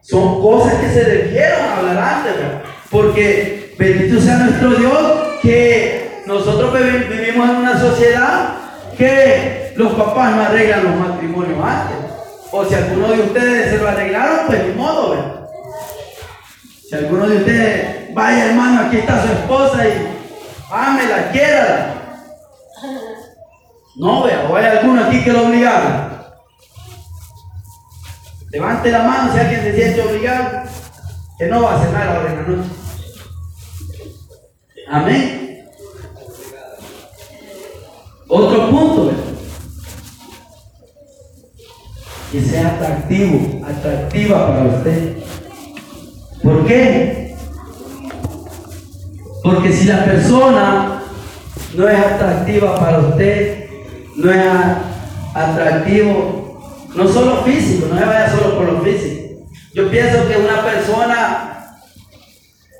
[0.00, 2.32] son cosas que se debieron hablar antes,
[2.90, 8.56] porque bendito sea nuestro Dios que nosotros vivimos en una sociedad
[8.96, 11.96] que los papás no arreglan los matrimonios antes.
[12.50, 15.48] O si alguno de ustedes se lo arreglaron, pues ni modo, ¿verdad?
[16.88, 20.06] Si alguno de ustedes, vaya hermano, aquí está su esposa y
[20.70, 21.94] ámela, quiera.
[23.96, 26.14] No, vea, o hay alguno aquí que lo obligaron.
[28.50, 30.62] Levante la mano si alguien se siente obligado,
[31.38, 32.83] que no va a cenar ahora en la noche.
[34.88, 35.64] Amén.
[38.28, 39.12] Otro punto,
[42.32, 45.16] que sea atractivo, atractiva para usted.
[46.42, 47.36] ¿Por qué?
[49.42, 51.02] Porque si la persona
[51.76, 53.68] no es atractiva para usted,
[54.16, 54.46] no es
[55.34, 56.44] atractivo
[56.94, 59.46] no solo físico, no se vaya solo por lo físico.
[59.74, 61.43] Yo pienso que una persona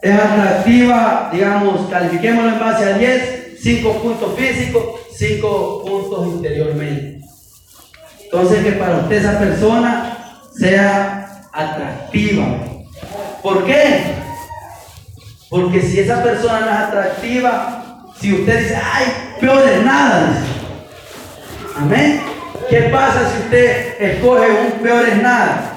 [0.04, 7.20] es atractiva, digamos, califiquémoslo en base a 10, 5 puntos físicos, 5 puntos interiormente.
[8.22, 10.18] Entonces que para usted esa persona
[10.58, 12.44] sea atractiva.
[13.42, 14.02] ¿Por qué?
[15.48, 19.06] Porque si esa persona no es atractiva, si usted dice, ay,
[19.40, 20.34] peor de nada,
[21.76, 22.20] amén.
[22.68, 25.73] ¿Qué pasa si usted escoge un peor es nada?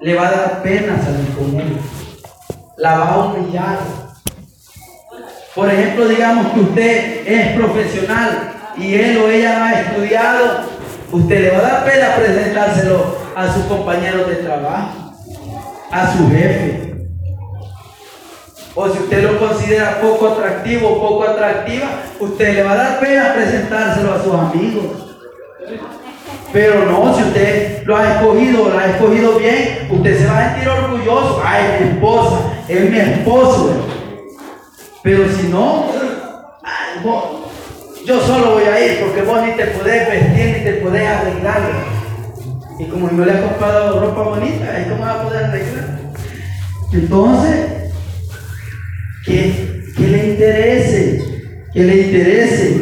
[0.00, 1.76] Le va a dar pena salir con él.
[2.76, 3.78] La va a humillar.
[5.54, 10.60] Por ejemplo, digamos que usted es profesional y él o ella no ha estudiado.
[11.10, 15.14] Usted le va a dar pena presentárselo a sus compañeros de trabajo,
[15.90, 16.94] a su jefe.
[18.74, 21.88] O si usted lo considera poco atractivo poco atractiva,
[22.20, 25.16] usted le va a dar pena presentárselo a sus amigos.
[26.52, 30.50] Pero no, si usted lo ha escogido, lo ha escogido bien, usted se va a
[30.50, 31.42] sentir orgulloso.
[31.44, 33.70] Ay, mi esposa, es mi esposo.
[35.02, 35.86] Pero si no,
[38.04, 41.60] yo solo voy a ir porque vos ni te podés vestir ni te podés arreglar.
[42.78, 45.98] Y como no le has comprado ropa bonita, ¿cómo va a poder arreglar?
[46.92, 47.92] Entonces,
[49.24, 52.80] que, le interese, que le interese.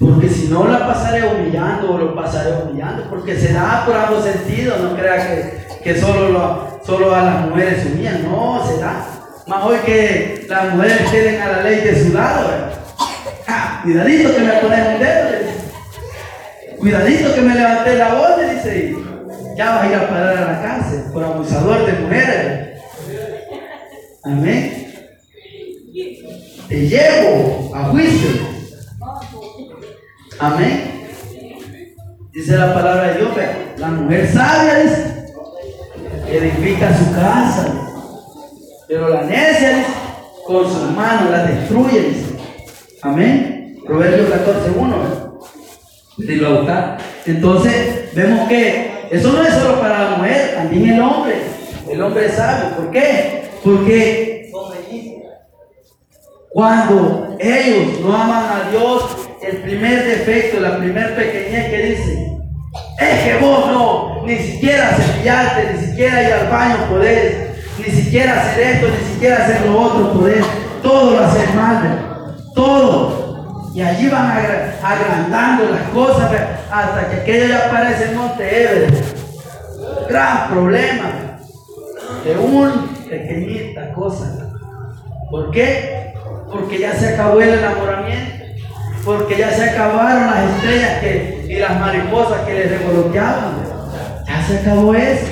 [0.00, 4.78] Porque si no la pasaré humillando lo pasaré humillando, porque se da por ambos sentidos,
[4.78, 9.06] no crea que, que solo, solo a las mujeres humillan, no, se da.
[9.46, 12.50] Más hoy que las mujeres queden a la ley de su lado.
[13.84, 15.30] cuidadito que me pones un dedo,
[16.78, 18.96] cuidadito que me levanté la voz, dice,
[19.56, 22.82] ya vas a ir a parar a la cárcel por abusador de mujeres.
[24.24, 24.92] Amén.
[26.68, 28.53] Te llevo a juicio.
[30.38, 31.06] Amén.
[32.32, 33.30] Dice la palabra de Dios,
[33.78, 35.26] la mujer sabia dice,
[36.28, 37.72] edifica su casa.
[38.88, 39.84] Pero la necia
[40.46, 42.12] con sus manos la destruye.
[43.02, 43.78] Amén.
[43.86, 45.24] Proverbios 14.1.
[47.26, 51.42] Entonces, vemos que eso no es solo para la mujer, también el hombre.
[51.88, 52.76] El hombre sabio.
[52.76, 53.50] ¿Por qué?
[53.62, 54.50] Porque
[56.50, 62.38] cuando ellos no aman a Dios, el primer defecto, la primer pequeñez que dicen,
[62.98, 68.40] es que vos no, ni siquiera cepillarte, ni siquiera ir al baño podés, ni siquiera
[68.40, 70.44] hacer esto, ni siquiera hacer lo otro podés,
[70.82, 73.70] todo lo haces mal, todo.
[73.74, 74.30] Y allí van
[74.82, 76.30] agrandando las cosas
[76.70, 79.18] hasta que aquello ya parece el Monte Everest.
[80.08, 81.40] Gran problema
[82.24, 84.48] de una pequeñita cosa.
[85.28, 86.14] ¿Por qué?
[86.52, 88.43] Porque ya se acabó el enamoramiento.
[89.04, 91.02] Porque ya se acabaron las estrellas
[91.46, 93.54] y las mariposas que les revoloteaban.
[94.26, 95.26] Ya se acabó eso.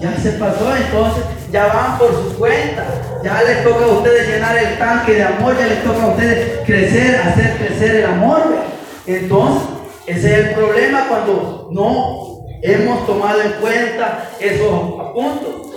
[0.00, 0.76] Ya se pasó.
[0.76, 2.84] Entonces ya van por su cuenta.
[3.24, 5.56] Ya les toca a ustedes llenar el tanque de amor.
[5.58, 8.42] Ya les toca a ustedes crecer, hacer crecer el amor.
[9.06, 9.62] Entonces,
[10.06, 15.72] ese es el problema cuando no hemos tomado en cuenta esos puntos.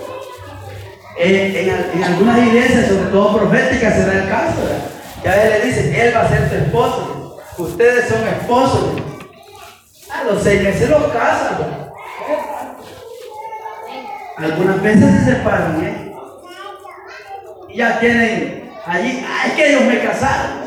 [1.16, 4.56] En, algunas iglesias, sobre todo proféticas, se da el caso.
[5.24, 7.19] Ya él le dice, él va a ser tu esposo.
[7.60, 8.84] Ustedes son esposos.
[10.10, 11.90] A los seis meses los casan.
[14.38, 15.84] Algunas veces se separan.
[15.84, 16.14] ¿eh?
[17.74, 20.60] Ya tienen allí, ay, que ellos me casaron.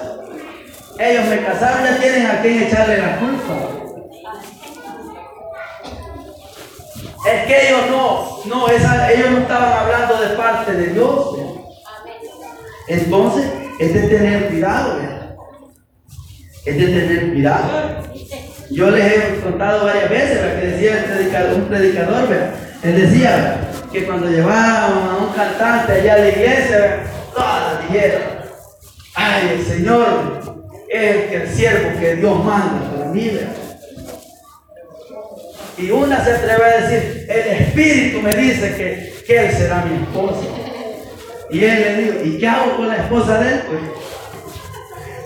[1.00, 3.54] Ellos me casaron, ya tienen a quien echarle la culpa.
[7.26, 11.38] Es que ellos no, no, ellos no estaban hablando de parte de Dios.
[12.88, 15.23] Entonces, es de tener cuidado.
[16.66, 18.04] Es de tener cuidado.
[18.72, 22.30] Yo les he contado varias veces lo que decía un predicador.
[22.84, 28.22] Él decía que cuando llevaban a un cantante allá a la iglesia, todas dijeron,
[29.16, 30.42] ay, el Señor
[30.90, 33.40] es el siervo que Dios manda para mí.
[35.78, 40.04] Y una se atreve a decir, el Espíritu me dice que, que él será mi
[40.04, 40.48] esposa.
[41.50, 43.62] Y él le dijo, ¿y qué hago con la esposa de él?
[43.68, 43.82] Pues,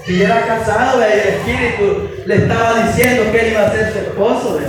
[0.08, 4.60] si era casado, el Espíritu le estaba diciendo que él iba a ser su esposo.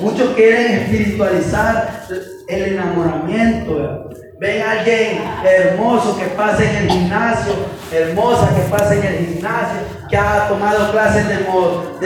[0.00, 2.06] Muchos quieren espiritualizar
[2.48, 4.08] el enamoramiento.
[4.40, 7.52] Ven a alguien hermoso que pase en el gimnasio,
[7.92, 11.36] hermosa que pase en el gimnasio, que ha tomado clases de,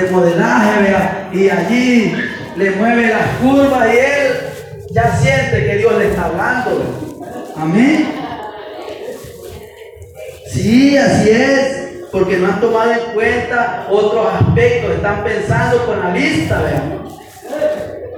[0.01, 1.31] de modelaje, ¿vea?
[1.33, 2.17] y allí
[2.57, 4.33] le mueve las curvas y él
[4.91, 6.83] ya siente que Dios le está hablando.
[7.57, 8.09] Amén.
[10.53, 11.84] Sí, así es,
[12.15, 17.03] porque no han tomado en cuenta otros aspectos, están pensando con la vista, vean.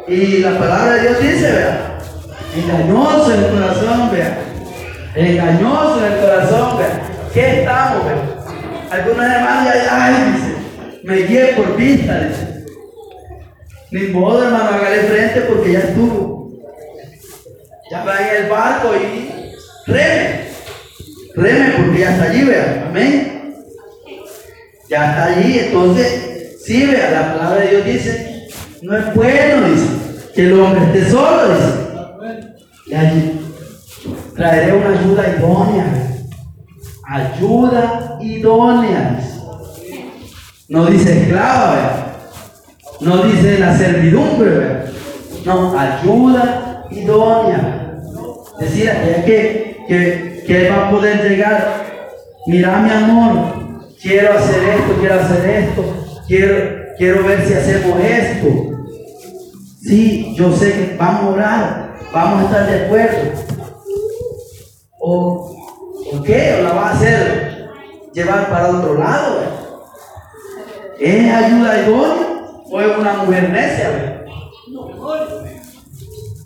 [0.07, 1.79] Y la palabra de Dios dice, vean,
[2.55, 4.37] engañoso en el corazón, vean.
[5.15, 7.01] Engañoso en el corazón, vean.
[7.33, 8.19] ¿Qué estamos, vean?
[8.91, 12.67] Algunos hermanos ya, ay, dice, me guié por vista, dice.
[13.93, 16.51] Ni modo, hermano, hágale frente porque ya estuvo.
[17.91, 19.55] Ya va en el barco y
[19.91, 20.49] reme.
[21.35, 22.85] Reme porque ya está allí, vea.
[22.91, 23.36] Amén.
[24.89, 25.59] Ya está allí.
[25.59, 28.49] Entonces, sí, vea, la palabra de Dios dice,
[28.83, 29.87] no es bueno, dice,
[30.35, 31.87] que el hombre esté solo, dice.
[32.87, 33.41] Y allí
[34.35, 36.03] traeré una ayuda idónea.
[37.09, 39.21] Ayuda idónea.
[40.69, 42.07] No dice esclava.
[43.01, 44.85] No dice la servidumbre,
[45.45, 48.01] no, ayuda idónea.
[48.59, 51.85] Decía que, que, que va a poder llegar.
[52.47, 53.66] Mira mi amor,
[54.01, 55.85] quiero hacer esto, quiero hacer esto,
[56.27, 58.49] quiero, quiero ver si hacemos esto.
[59.83, 63.19] Sí, yo sé que vamos a orar, vamos a estar de acuerdo.
[64.99, 65.57] O,
[66.13, 66.57] ¿o qué?
[66.59, 67.69] ¿O la va a hacer
[68.13, 69.41] llevar para otro lado?
[70.99, 72.27] ¿Es ayuda idónea?
[72.71, 74.25] fue una mujer necia.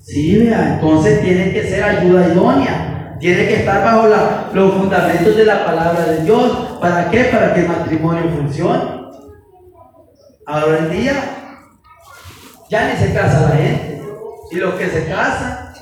[0.03, 2.80] Sí, vea, entonces tiene que ser ayuda idónea.
[3.21, 4.09] Tiene que estar bajo
[4.53, 6.79] los fundamentos de la palabra de Dios.
[6.81, 7.25] ¿Para qué?
[7.25, 9.01] Para que el matrimonio funcione.
[10.47, 11.15] Ahora en día
[12.69, 14.03] ya ni se casa la gente.
[14.51, 15.73] Y los que se casan,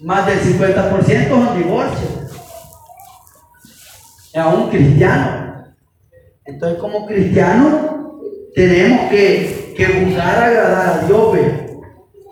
[0.00, 2.10] más del 50% son divorcios.
[4.34, 5.64] A un cristiano.
[6.44, 8.18] Entonces como cristiano
[8.54, 11.78] tenemos que que buscar agradar a Dios, ve.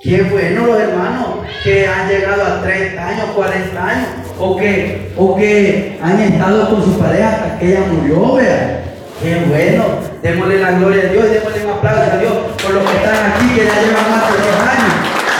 [0.03, 4.09] Qué bueno los hermanos que han llegado a 30 años, 40 años,
[4.41, 8.85] o que, o que han estado con su pareja hasta que ella murió, vea.
[9.23, 9.85] Qué bueno.
[10.23, 12.33] Démosle la gloria a Dios y démosle un aplauso a Dios
[12.63, 14.95] por los que están aquí, que ya llevan más de 10 años.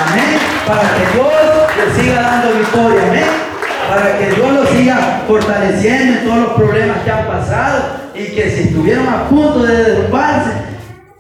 [0.07, 0.39] Amén.
[0.67, 1.27] Para que Dios
[1.79, 3.03] les siga dando victoria.
[3.09, 3.25] Amén.
[3.89, 7.85] Para que Dios los siga fortaleciendo en todos los problemas que han pasado
[8.15, 10.51] y que si estuvieron a punto de derrumbarse,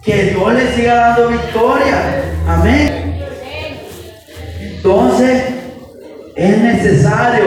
[0.03, 2.25] que Dios le siga dando victoria.
[2.47, 3.21] Amén.
[4.61, 5.60] Entonces,
[6.41, 7.45] es necesario,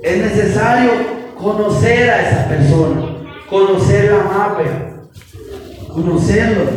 [0.00, 0.92] es necesario
[1.36, 3.02] conocer a esa persona,
[3.50, 6.70] conocerla más, conocerlo.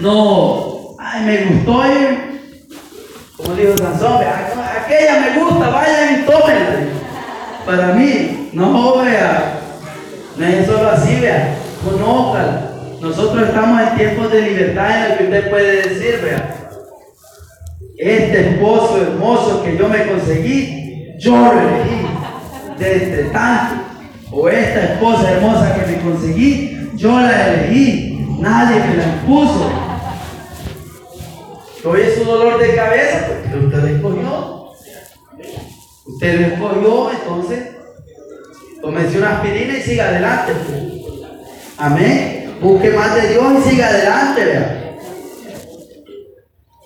[0.00, 1.82] No, ay, me gustó,
[3.38, 4.20] como dijo Sansón,
[4.84, 6.80] aquella me gusta, vayan y tómenla.
[7.64, 9.60] Para mí, no, vea,
[10.36, 12.70] no es solo así, vea Conózcalo.
[13.00, 16.60] Nosotros estamos en tiempos de libertad en el que usted puede decir, vea,
[18.00, 22.06] este esposo hermoso que yo me conseguí, yo elegí
[22.78, 23.84] desde tanto.
[24.32, 28.26] O esta esposa hermosa que me conseguí, yo la elegí.
[28.38, 29.70] Nadie me la impuso.
[31.84, 34.70] Hoy es su dolor de cabeza porque usted lo escogió.
[36.06, 37.76] Usted lo escogió, entonces
[38.80, 40.52] tómese una aspirina y siga adelante.
[41.76, 42.56] Amén.
[42.60, 44.89] Busque más de Dios y siga adelante.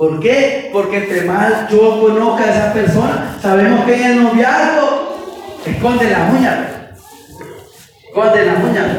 [0.05, 0.69] ¿Por qué?
[0.71, 5.17] Porque entre más yo conozca a esa persona, sabemos que en el noviazgo
[5.65, 6.59] esconde la uñas.
[8.07, 8.99] Esconde la uñas.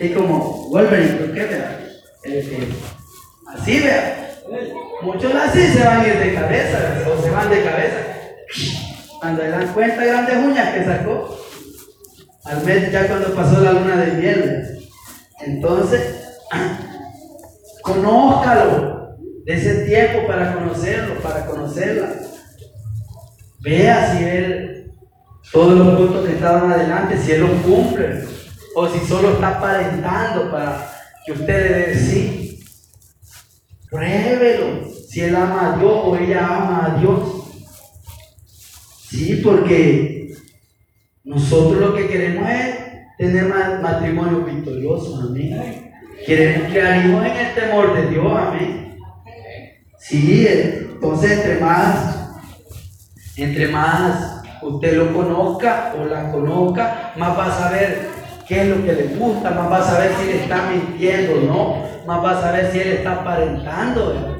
[0.00, 1.44] Es como Wolverine, ¿por qué?
[1.44, 1.80] Vea?
[3.46, 4.38] así vea.
[5.02, 7.96] Muchos así se van a ir de cabeza, o se van de cabeza.
[9.20, 11.38] Cuando le dan cuenta grandes uñas que sacó,
[12.46, 14.88] al mes ya cuando pasó la luna de miel.
[15.40, 16.24] Entonces,
[17.82, 18.97] conózcalo
[19.48, 22.12] de ese tiempo para conocerlo, para conocerla.
[23.60, 24.92] Vea si él,
[25.50, 28.24] todos los puntos que estaban adelante, si él los cumple,
[28.74, 30.92] o si solo está aparentando para
[31.24, 32.58] que usted le dé
[33.90, 34.86] Pruébelo.
[35.08, 37.20] Si él ama a Dios o ella ama a Dios.
[39.08, 40.34] Sí, porque
[41.24, 42.76] nosotros lo que queremos es
[43.16, 43.46] tener
[43.80, 45.22] matrimonio victorioso.
[45.22, 45.90] Amén.
[46.26, 48.30] Queremos hijos en el temor de Dios.
[48.30, 48.87] Amén.
[49.98, 52.30] Sí, entonces entre más,
[53.36, 58.08] entre más usted lo conozca o la conozca, más va a saber
[58.46, 61.40] qué es lo que le gusta, más va a saber si le está mintiendo o
[61.40, 64.34] no, más va a saber si él está aparentando.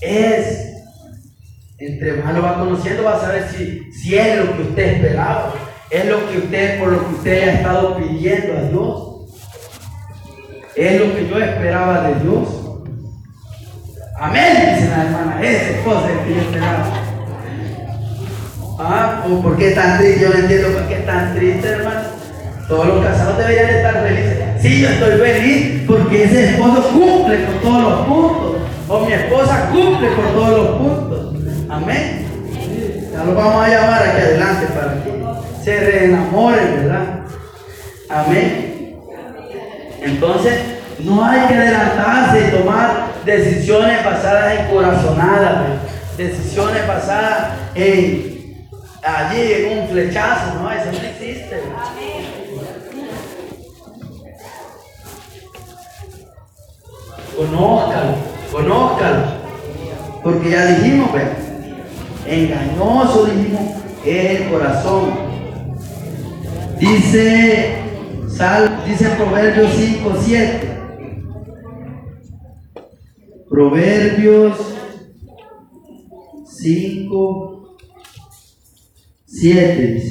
[0.00, 0.84] Es,
[1.78, 5.52] entre más lo va conociendo, va a saber si, si es lo que usted esperaba,
[5.90, 9.15] es lo que usted, por lo que usted ha estado pidiendo a Dios,
[10.76, 12.48] es lo que yo esperaba de Dios.
[14.18, 16.84] Amén, dice la hermana, esa es cosa que yo esperaba.
[18.78, 20.20] Ah, ¿por qué tan triste?
[20.20, 22.00] Yo no entiendo por qué tan triste, hermano.
[22.68, 24.38] Todos los casados deberían estar felices.
[24.60, 28.56] Sí, yo estoy feliz porque ese esposo cumple con todos los puntos.
[28.88, 31.34] O mi esposa cumple con todos los puntos.
[31.70, 32.26] Amén.
[33.12, 37.20] Ya lo vamos a llamar aquí adelante para que se reenamoren, ¿verdad?
[38.10, 38.75] Amén.
[40.06, 40.60] Entonces,
[41.00, 45.80] no hay que adelantarse y tomar decisiones basadas en corazonadas,
[46.16, 48.36] decisiones basadas en
[49.02, 51.60] allí en un flechazo, no, eso no existe.
[57.36, 58.14] Conózcalo,
[58.50, 59.46] conózcalo.
[60.22, 61.24] Porque ya dijimos, pues,
[62.26, 65.10] engañoso dijimos es el corazón.
[66.78, 67.85] Dice,
[68.36, 70.78] sal, dice Proverbios 5, 7.
[73.48, 74.74] Proverbios
[76.44, 77.76] 5,
[79.24, 80.02] 7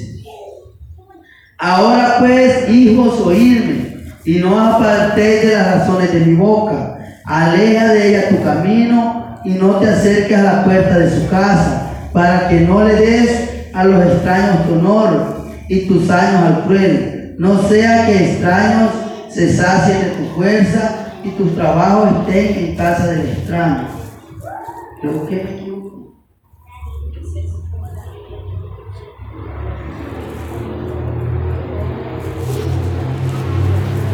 [1.57, 6.99] Ahora pues, hijos, oírme, y no apartéis de las razones de mi boca.
[7.25, 11.91] Aleja de ella tu camino y no te acerques a la puerta de su casa,
[12.11, 17.14] para que no le des a los extraños tu honor y tus años al cruel.
[17.37, 18.91] No sea que extraños
[19.29, 23.87] se sacien de tu fuerza y tus trabajos estén en casa del extraño.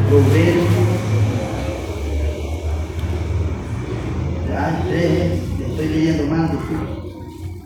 [0.09, 0.65] Proverbios.
[4.49, 5.31] Ya, tres,
[5.69, 6.51] estoy leyendo más.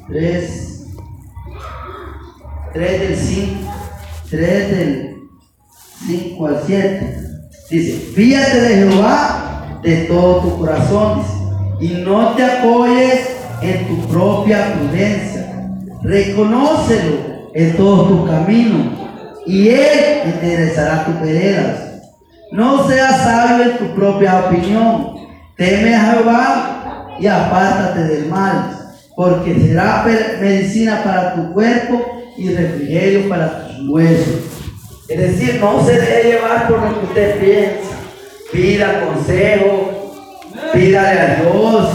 [0.08, 0.88] Tres.
[2.74, 3.72] Tres del cinco.
[4.30, 5.15] Tres del
[6.08, 7.18] cinco al siete.
[7.70, 11.24] Dice, fíjate de Jehová de todo tu corazón.
[11.80, 15.70] y no te apoyes en tu propia prudencia.
[16.04, 18.88] Reconócelo en todos tus caminos
[19.46, 22.02] y Él enderezará tus veredas.
[22.52, 25.16] No seas sabio en tu propia opinión.
[25.58, 28.78] Teme a Jehová y apártate del mal,
[29.16, 30.06] porque será
[30.40, 32.06] medicina para tu cuerpo
[32.38, 34.55] y refrigerio para tus huesos.
[35.08, 37.96] Es decir, no se deje llevar por lo que usted piensa.
[38.52, 40.16] Pida consejo,
[40.74, 41.90] pídale a Dios.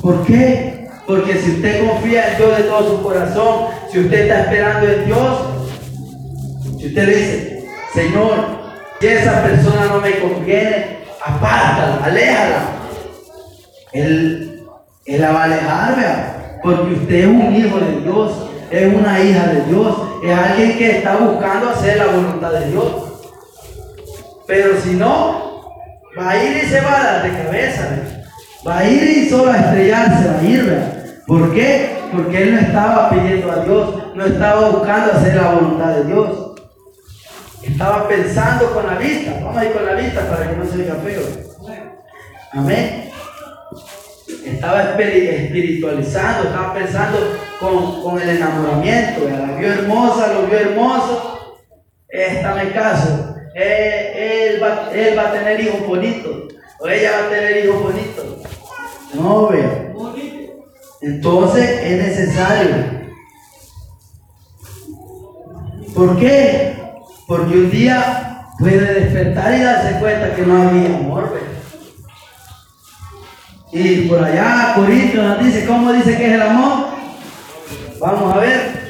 [0.00, 0.88] ¿Por qué?
[1.06, 5.04] Porque si usted confía en Dios de todo su corazón, si usted está esperando en
[5.04, 5.40] Dios,
[6.78, 8.34] si usted dice, Señor,
[9.00, 12.62] si esa persona no me conviene, apártala, aléjala.
[13.92, 14.64] Él,
[15.04, 18.51] él la va a alejar, porque usted es un hijo de Dios.
[18.72, 22.86] Es una hija de Dios, es alguien que está buscando hacer la voluntad de Dios.
[24.46, 25.62] Pero si no,
[26.18, 27.88] va a ir y se va a dar de cabeza,
[28.66, 31.22] va a ir y solo a estrellarse, va a ir.
[31.26, 31.98] ¿Por qué?
[32.12, 36.52] Porque él no estaba pidiendo a Dios, no estaba buscando hacer la voluntad de Dios.
[37.62, 39.34] Estaba pensando con la vista.
[39.34, 41.22] Vamos a ir con la vista para que no se diga feo.
[42.52, 43.11] Amén.
[44.44, 47.18] Estaba espiritualizando, estaba pensando
[47.60, 49.28] con, el enamoramiento.
[49.28, 51.60] La vio hermosa, lo vio hermoso.
[52.08, 53.36] Esta me caso.
[53.54, 56.54] Él, va, él va a tener hijos bonitos.
[56.78, 58.24] O ella va a tener hijos bonitos.
[59.14, 59.92] No, vea.
[61.02, 63.02] Entonces es necesario.
[65.94, 66.76] ¿Por qué?
[67.26, 71.38] Porque un día puede despertar y darse cuenta que no había amor.
[73.72, 76.88] Y por allá Corintios nos dice, ¿cómo dice que es el amor?
[77.98, 78.82] Vamos a ver.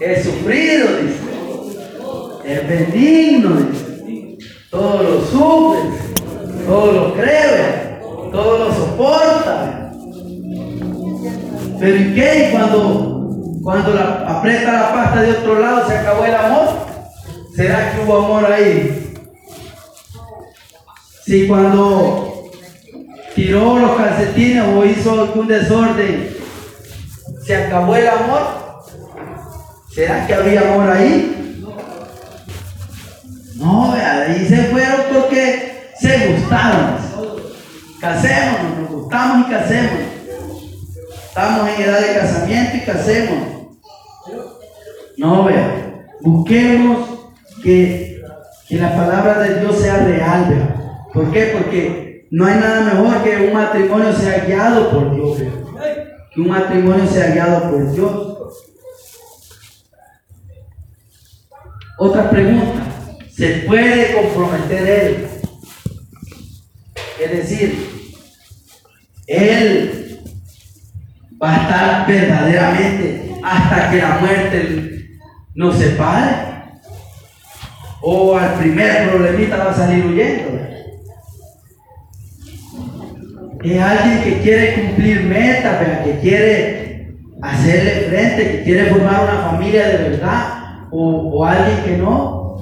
[0.00, 1.18] Es sufrido, dice.
[2.44, 4.38] Es benigno, dice.
[4.70, 5.80] Todo lo sufre,
[6.66, 9.92] todo lo cree, todo lo soporta.
[11.80, 12.50] Pero ¿y qué?
[12.52, 13.18] Cuando
[13.62, 16.68] cuando la, aprieta la pasta de otro lado, se acabó el amor.
[17.54, 19.07] ¿Será que hubo amor ahí?
[21.28, 22.50] Si cuando
[23.34, 26.34] tiró los calcetines o hizo algún desorden,
[27.44, 28.86] se acabó el amor.
[29.92, 31.62] ¿Será que había amor ahí?
[33.56, 36.96] No, ahí se fueron porque se gustaron.
[38.00, 40.00] Casémonos, nos gustamos y casemos.
[41.28, 43.38] Estamos en edad de casamiento y casemos.
[45.18, 46.06] No, vea.
[46.22, 47.06] Busquemos
[47.62, 48.22] que,
[48.70, 50.67] la palabra de Dios sea real, vea.
[51.18, 51.46] ¿Por qué?
[51.46, 55.52] Porque no hay nada mejor que un matrimonio sea guiado por Dios.
[56.32, 58.38] Que un matrimonio sea guiado por Dios.
[61.98, 62.84] Otra pregunta.
[63.36, 65.26] ¿Se puede comprometer él?
[67.20, 68.14] Es decir,
[69.26, 70.20] él
[71.42, 75.18] va a estar verdaderamente hasta que la muerte
[75.56, 76.46] no se pare.
[78.02, 80.77] O al primer problemita va a salir huyendo.
[83.64, 89.88] Es alguien que quiere cumplir metas, que quiere hacerle frente, que quiere formar una familia
[89.88, 90.86] de verdad.
[90.90, 92.56] O, alguien que no.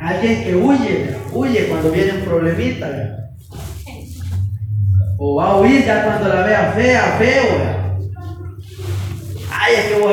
[0.00, 2.88] Alguien que huye, huye cuando viene un problemita.
[5.18, 7.84] O va a huir ya cuando la vea fea, feo.
[9.50, 10.12] Ay, es que vos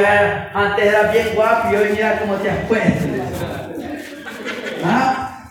[0.54, 3.06] antes eras bien guapo y hoy mira cómo te has puesto.
[4.86, 5.48] ¿Ah?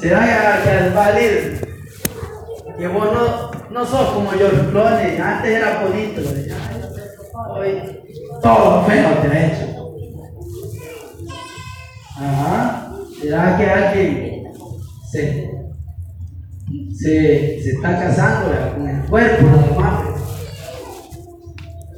[0.00, 0.24] ¿Será
[0.62, 1.14] que, va a?
[2.78, 6.22] Que vos no, no sos como yo, Clones, antes era bonito.
[7.54, 7.82] Hoy
[8.42, 9.94] todo feo te ha hecho.
[12.16, 12.92] Ajá.
[13.20, 14.52] ¿Será que alguien
[15.10, 15.50] se,
[16.94, 20.10] se, se está casando con el cuerpo nada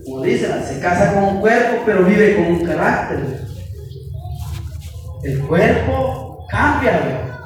[0.04, 3.46] como dice, se casa con un cuerpo, pero vive con un carácter.
[5.22, 7.38] El cuerpo cambia.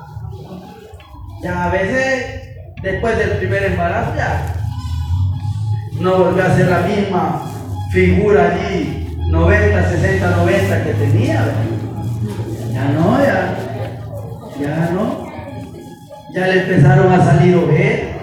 [1.42, 2.35] Ya a veces,
[2.82, 4.54] después del primer embarazo, ya
[6.00, 7.42] no volvió a ser la misma
[7.90, 11.44] figura allí, 90, 60, 90 que tenía.
[12.72, 13.56] Ya no, ya,
[14.60, 15.26] ya no.
[16.34, 18.16] Ya le empezaron a salir ojeras.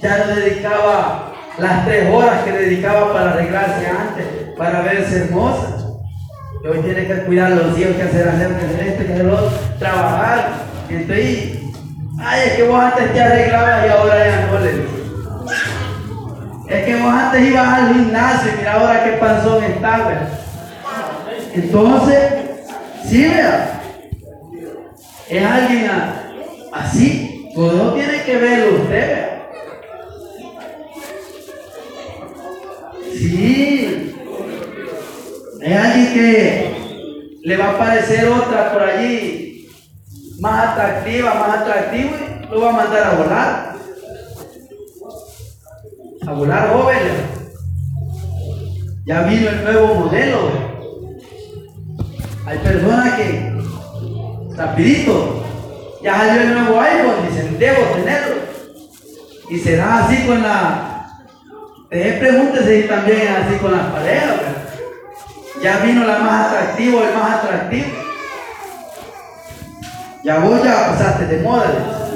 [0.00, 4.26] Ya no dedicaba las tres horas que dedicaba para arreglarse antes,
[4.56, 5.78] para verse hermosa.
[6.64, 9.52] Hoy tiene que cuidar los hijos, que hacer, hacer, que hacer esto, que hacer otro,
[9.78, 10.52] trabajar.
[10.88, 11.61] Entonces,
[12.18, 14.70] ay, es que vos antes te arreglabas y ahora ya no le
[16.74, 20.28] Es que vos antes ibas al gimnasio y mira ahora qué panzón está,
[21.54, 22.32] Entonces,
[23.04, 23.80] sí, vea.
[25.28, 25.90] Es alguien
[26.72, 27.50] así.
[27.54, 29.48] Todo tiene que verlo usted, vea.
[33.12, 34.14] Sí.
[35.60, 39.51] Es alguien que le va a aparecer otra por allí
[40.42, 42.10] más atractiva, más atractiva
[42.42, 43.76] y lo va a mandar a volar.
[46.26, 47.12] A volar jóvenes.
[49.06, 50.38] Ya vino el nuevo modelo.
[52.44, 53.52] Hay personas que
[54.56, 55.44] rapidito
[56.02, 58.36] ya salió el nuevo iPhone, dicen, debo tenerlo.
[59.48, 60.88] Y será así con la
[61.90, 64.40] eh, pregúntese también así con las parejas.
[65.62, 68.01] Ya vino la más atractiva, el más atractivo.
[70.24, 72.08] Ya vos ya pasaste de moda.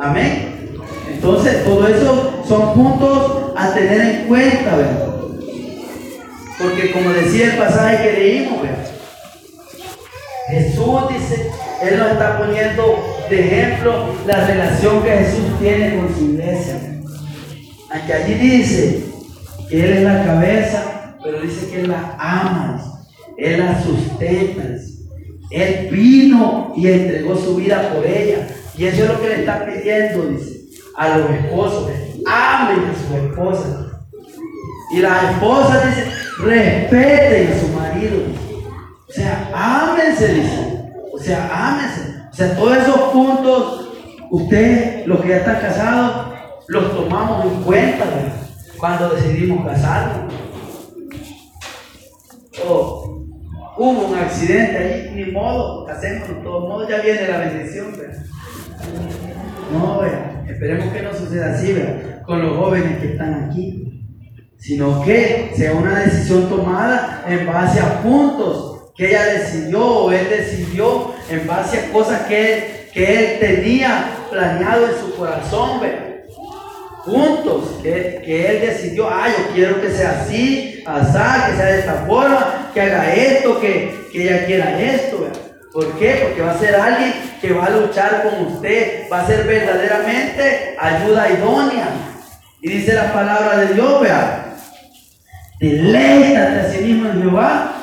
[0.00, 0.70] Amén.
[1.10, 4.70] Entonces, todo eso son puntos a tener en cuenta.
[6.58, 8.60] Porque como decía el pasaje que leímos,
[10.48, 11.50] Jesús dice,
[11.82, 16.78] Él nos está poniendo de ejemplo la relación que Jesús tiene con su iglesia.
[17.90, 19.04] Aquí allí dice
[19.68, 23.02] que Él es la cabeza, pero dice que Él la ama,
[23.36, 24.62] Él la sustenta.
[25.50, 28.48] Él vino y entregó su vida por ella.
[28.76, 30.60] Y eso es lo que le está pidiendo, dice,
[30.96, 31.90] a los esposos.
[32.26, 33.76] Amen a sus esposas.
[34.92, 38.18] Y las esposas dicen, respeten a su marido.
[39.08, 40.90] O sea, ámense, dice.
[41.12, 42.14] O sea, ámense.
[42.30, 43.88] O sea, todos esos puntos,
[44.30, 46.34] ustedes, los que ya están casados,
[46.68, 48.04] los tomamos en cuenta
[48.78, 50.32] cuando decidimos casarnos.
[52.66, 53.03] O
[53.76, 57.94] hubo un accidente ahí, ni modo, hacemos de todos modos, ya viene la bendición.
[59.72, 60.02] No,
[60.46, 61.74] esperemos que no suceda así
[62.26, 63.84] con los jóvenes que están aquí
[64.64, 70.26] sino que sea una decisión tomada en base a puntos que ella decidió o él
[70.30, 72.64] decidió en base a cosas que él,
[72.94, 75.80] que él tenía planeado en su corazón,
[77.04, 81.78] puntos que, que, él decidió, ah, yo quiero que sea así, así, que sea de
[81.80, 85.28] esta forma, que haga esto, que, que ella quiera esto.
[85.72, 86.20] ¿Por qué?
[86.22, 90.76] Porque va a ser alguien que va a luchar con usted, va a ser verdaderamente
[90.78, 91.88] ayuda idónea.
[92.60, 94.44] Y dice la palabra de Dios, vea,
[95.60, 97.76] Deleítate a sí mismo en Jehová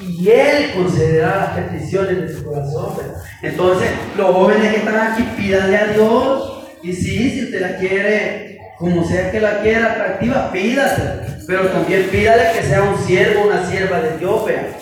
[0.00, 2.94] y Él concederá las peticiones de su corazón.
[3.42, 6.54] Entonces, los jóvenes que están aquí, pídanle a Dios.
[6.82, 8.47] Y sí, si usted la quiere,
[8.78, 11.02] como sea que la quiera atractiva, pídase.
[11.46, 14.44] Pero también pídale que sea un siervo, una sierva de Dios.
[14.46, 14.76] Vea.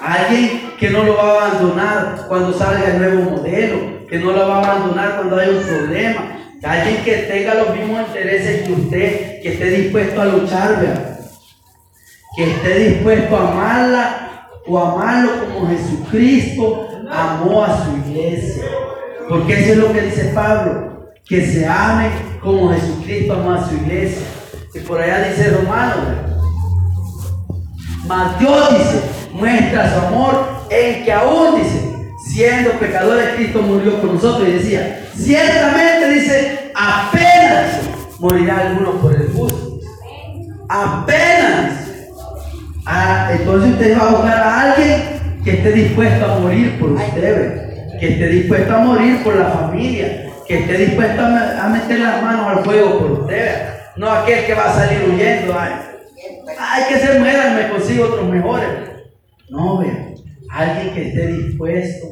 [0.00, 4.48] Alguien que no lo va a abandonar cuando salga el nuevo modelo, que no lo
[4.48, 6.32] va a abandonar cuando haya un problema.
[6.62, 11.16] Alguien que tenga los mismos intereses que usted, que esté dispuesto a luchar, vea
[12.36, 18.64] que esté dispuesto a amarla o amarlo como Jesucristo amó a su iglesia.
[19.26, 20.95] Porque eso es lo que dice Pablo,
[21.28, 22.10] que se ame
[22.40, 24.22] como Jesucristo amó a su iglesia.
[24.74, 25.94] Y por allá dice Romano,
[28.06, 29.02] mas Dios dice,
[29.32, 31.96] muestra su amor en que aún dice,
[32.28, 34.48] siendo pecadores, Cristo murió por nosotros.
[34.48, 37.80] Y decía, ciertamente dice, apenas
[38.20, 39.80] morirá alguno por el justo.
[40.68, 41.86] Apenas.
[42.84, 45.02] Ah, entonces usted va a buscar a alguien
[45.42, 50.25] que esté dispuesto a morir por usted, que esté dispuesto a morir por la familia,
[50.46, 53.68] que esté dispuesto a, meter las manos al fuego por usted.
[53.96, 55.54] No aquel que va a salir huyendo.
[55.58, 58.68] Ay, que se mueran, me consigo otros mejores.
[59.48, 60.08] No, vea,
[60.50, 62.06] alguien que esté dispuesto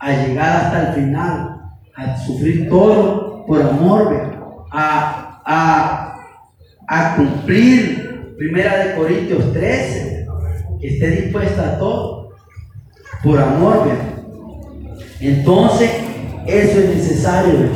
[0.00, 1.60] a llegar hasta el final,
[1.96, 6.14] a sufrir todo por amor, a, a,
[6.88, 10.26] a cumplir Primera de Corintios 13,
[10.80, 12.30] que esté dispuesta a todo,
[13.22, 13.88] por amor,
[15.20, 15.90] Entonces,
[16.46, 17.68] eso es necesario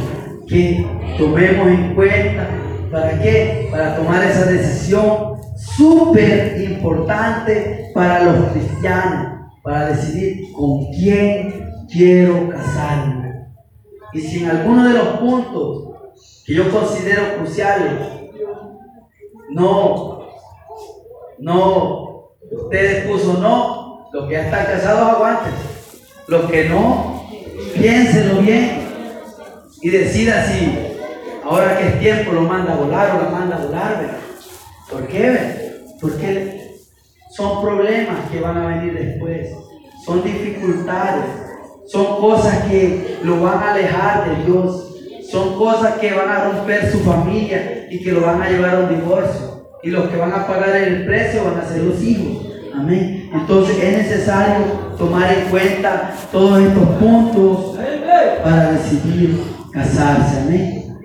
[0.47, 0.87] que
[1.19, 2.49] tomemos en cuenta.
[2.91, 3.69] ¿Para qué?
[3.71, 13.47] Para tomar esa decisión súper importante para los cristianos, para decidir con quién quiero casarme.
[14.12, 15.85] Y si en alguno de los puntos
[16.47, 17.93] que yo considero cruciales
[19.51, 20.19] no
[21.39, 25.53] no, ustedes puso no, los que ya están casados aguanten,
[26.27, 27.18] los que no,
[27.79, 28.89] piénsenlo bien
[29.81, 30.76] y decida si
[31.45, 34.18] ahora que es tiempo lo manda a volar o la manda a volar.
[34.91, 35.83] ¿Por qué?
[36.01, 36.76] Porque
[37.31, 39.51] son problemas que van a venir después,
[40.05, 41.26] son dificultades,
[41.87, 44.95] son cosas que lo van a alejar de Dios,
[45.31, 48.81] son cosas que van a romper su familia y que lo van a llevar a
[48.81, 49.59] un divorcio.
[49.83, 52.47] Y los que van a pagar el precio van a ser los hijos.
[52.74, 53.31] Amén.
[53.33, 57.78] Entonces es necesario tomar en cuenta todos estos puntos
[58.42, 59.42] para decidir
[59.72, 60.40] casarse.
[60.40, 60.99] Amén.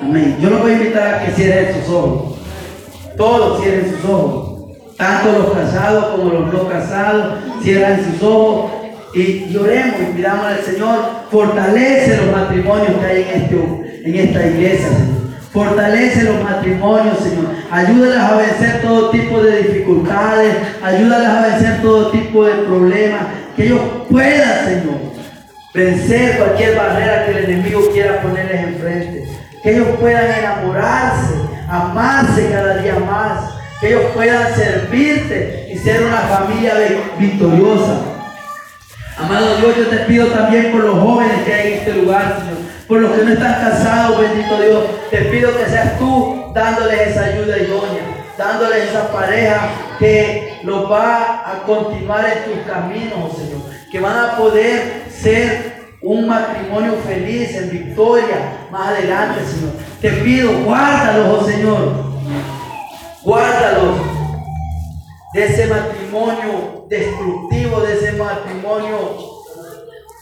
[0.00, 0.36] Amén.
[0.40, 2.38] Yo los voy a invitar a que cierren sus ojos.
[3.16, 4.48] Todos cierren sus ojos.
[4.96, 8.70] Tanto los casados como los no casados cierran sus ojos
[9.14, 10.98] y lloremos y pidamos al Señor,
[11.30, 14.88] fortalece los matrimonios que hay en, este, en esta iglesia.
[15.52, 17.61] Fortalece los matrimonios, Señor.
[17.72, 20.56] Ayúdalas a vencer todo tipo de dificultades.
[20.82, 23.22] Ayúdalas a vencer todo tipo de problemas.
[23.56, 25.00] Que ellos puedan, Señor,
[25.72, 29.24] vencer cualquier barrera que el enemigo quiera ponerles enfrente.
[29.62, 31.34] Que ellos puedan enamorarse,
[31.66, 33.54] amarse cada día más.
[33.80, 36.74] Que ellos puedan servirte y ser una familia
[37.18, 38.02] victoriosa.
[39.16, 42.72] Amado Dios, yo te pido también por los jóvenes que hay en este lugar, Señor
[42.92, 47.24] por los que no están casados, bendito Dios, te pido que seas tú dándoles esa
[47.24, 53.60] ayuda idónea, dándoles esa pareja que los va a continuar en tus caminos, oh Señor.
[53.90, 59.72] Que van a poder ser un matrimonio feliz en victoria más adelante, Señor.
[60.00, 62.12] Te pido, guárdalos, oh Señor.
[63.22, 63.96] Guárdalos
[65.34, 69.41] de ese matrimonio destructivo, de ese matrimonio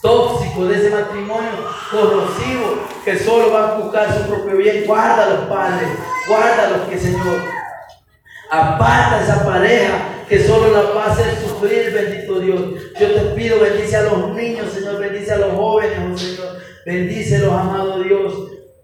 [0.03, 1.51] tóxico, de ese matrimonio
[1.91, 4.85] corrosivo que solo va a buscar su propio bien.
[4.87, 5.87] Guárdalos, Padre.
[6.29, 7.41] Guárdalos, que Señor.
[8.51, 12.61] Aparta esa pareja que solo la va a hacer sufrir, bendito Dios.
[12.99, 16.57] Yo te pido, bendice a los niños, Señor, bendice a los jóvenes, oh Señor.
[16.87, 18.35] Bendícelos, amado Dios.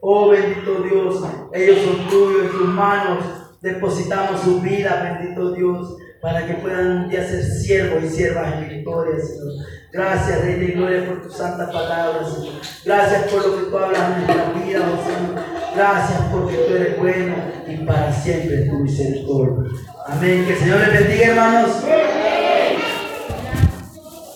[0.01, 1.21] Oh bendito Dios,
[1.53, 3.25] ellos son tuyos en tus manos.
[3.61, 8.69] Depositamos su vida, bendito Dios, para que puedan un día ser siervos y siervas en
[8.69, 9.67] victoria, Señor.
[9.97, 12.53] Gracias, Rey de Gloria, por tu santa palabra, Señor.
[12.85, 15.45] Gracias por lo que tú hablas en nuestra vida, oh Señor.
[15.75, 17.35] Gracias porque tú eres bueno
[17.67, 19.71] y para siempre tu misericordia.
[20.07, 20.45] Amén.
[20.45, 21.71] Que el Señor les bendiga, hermanos.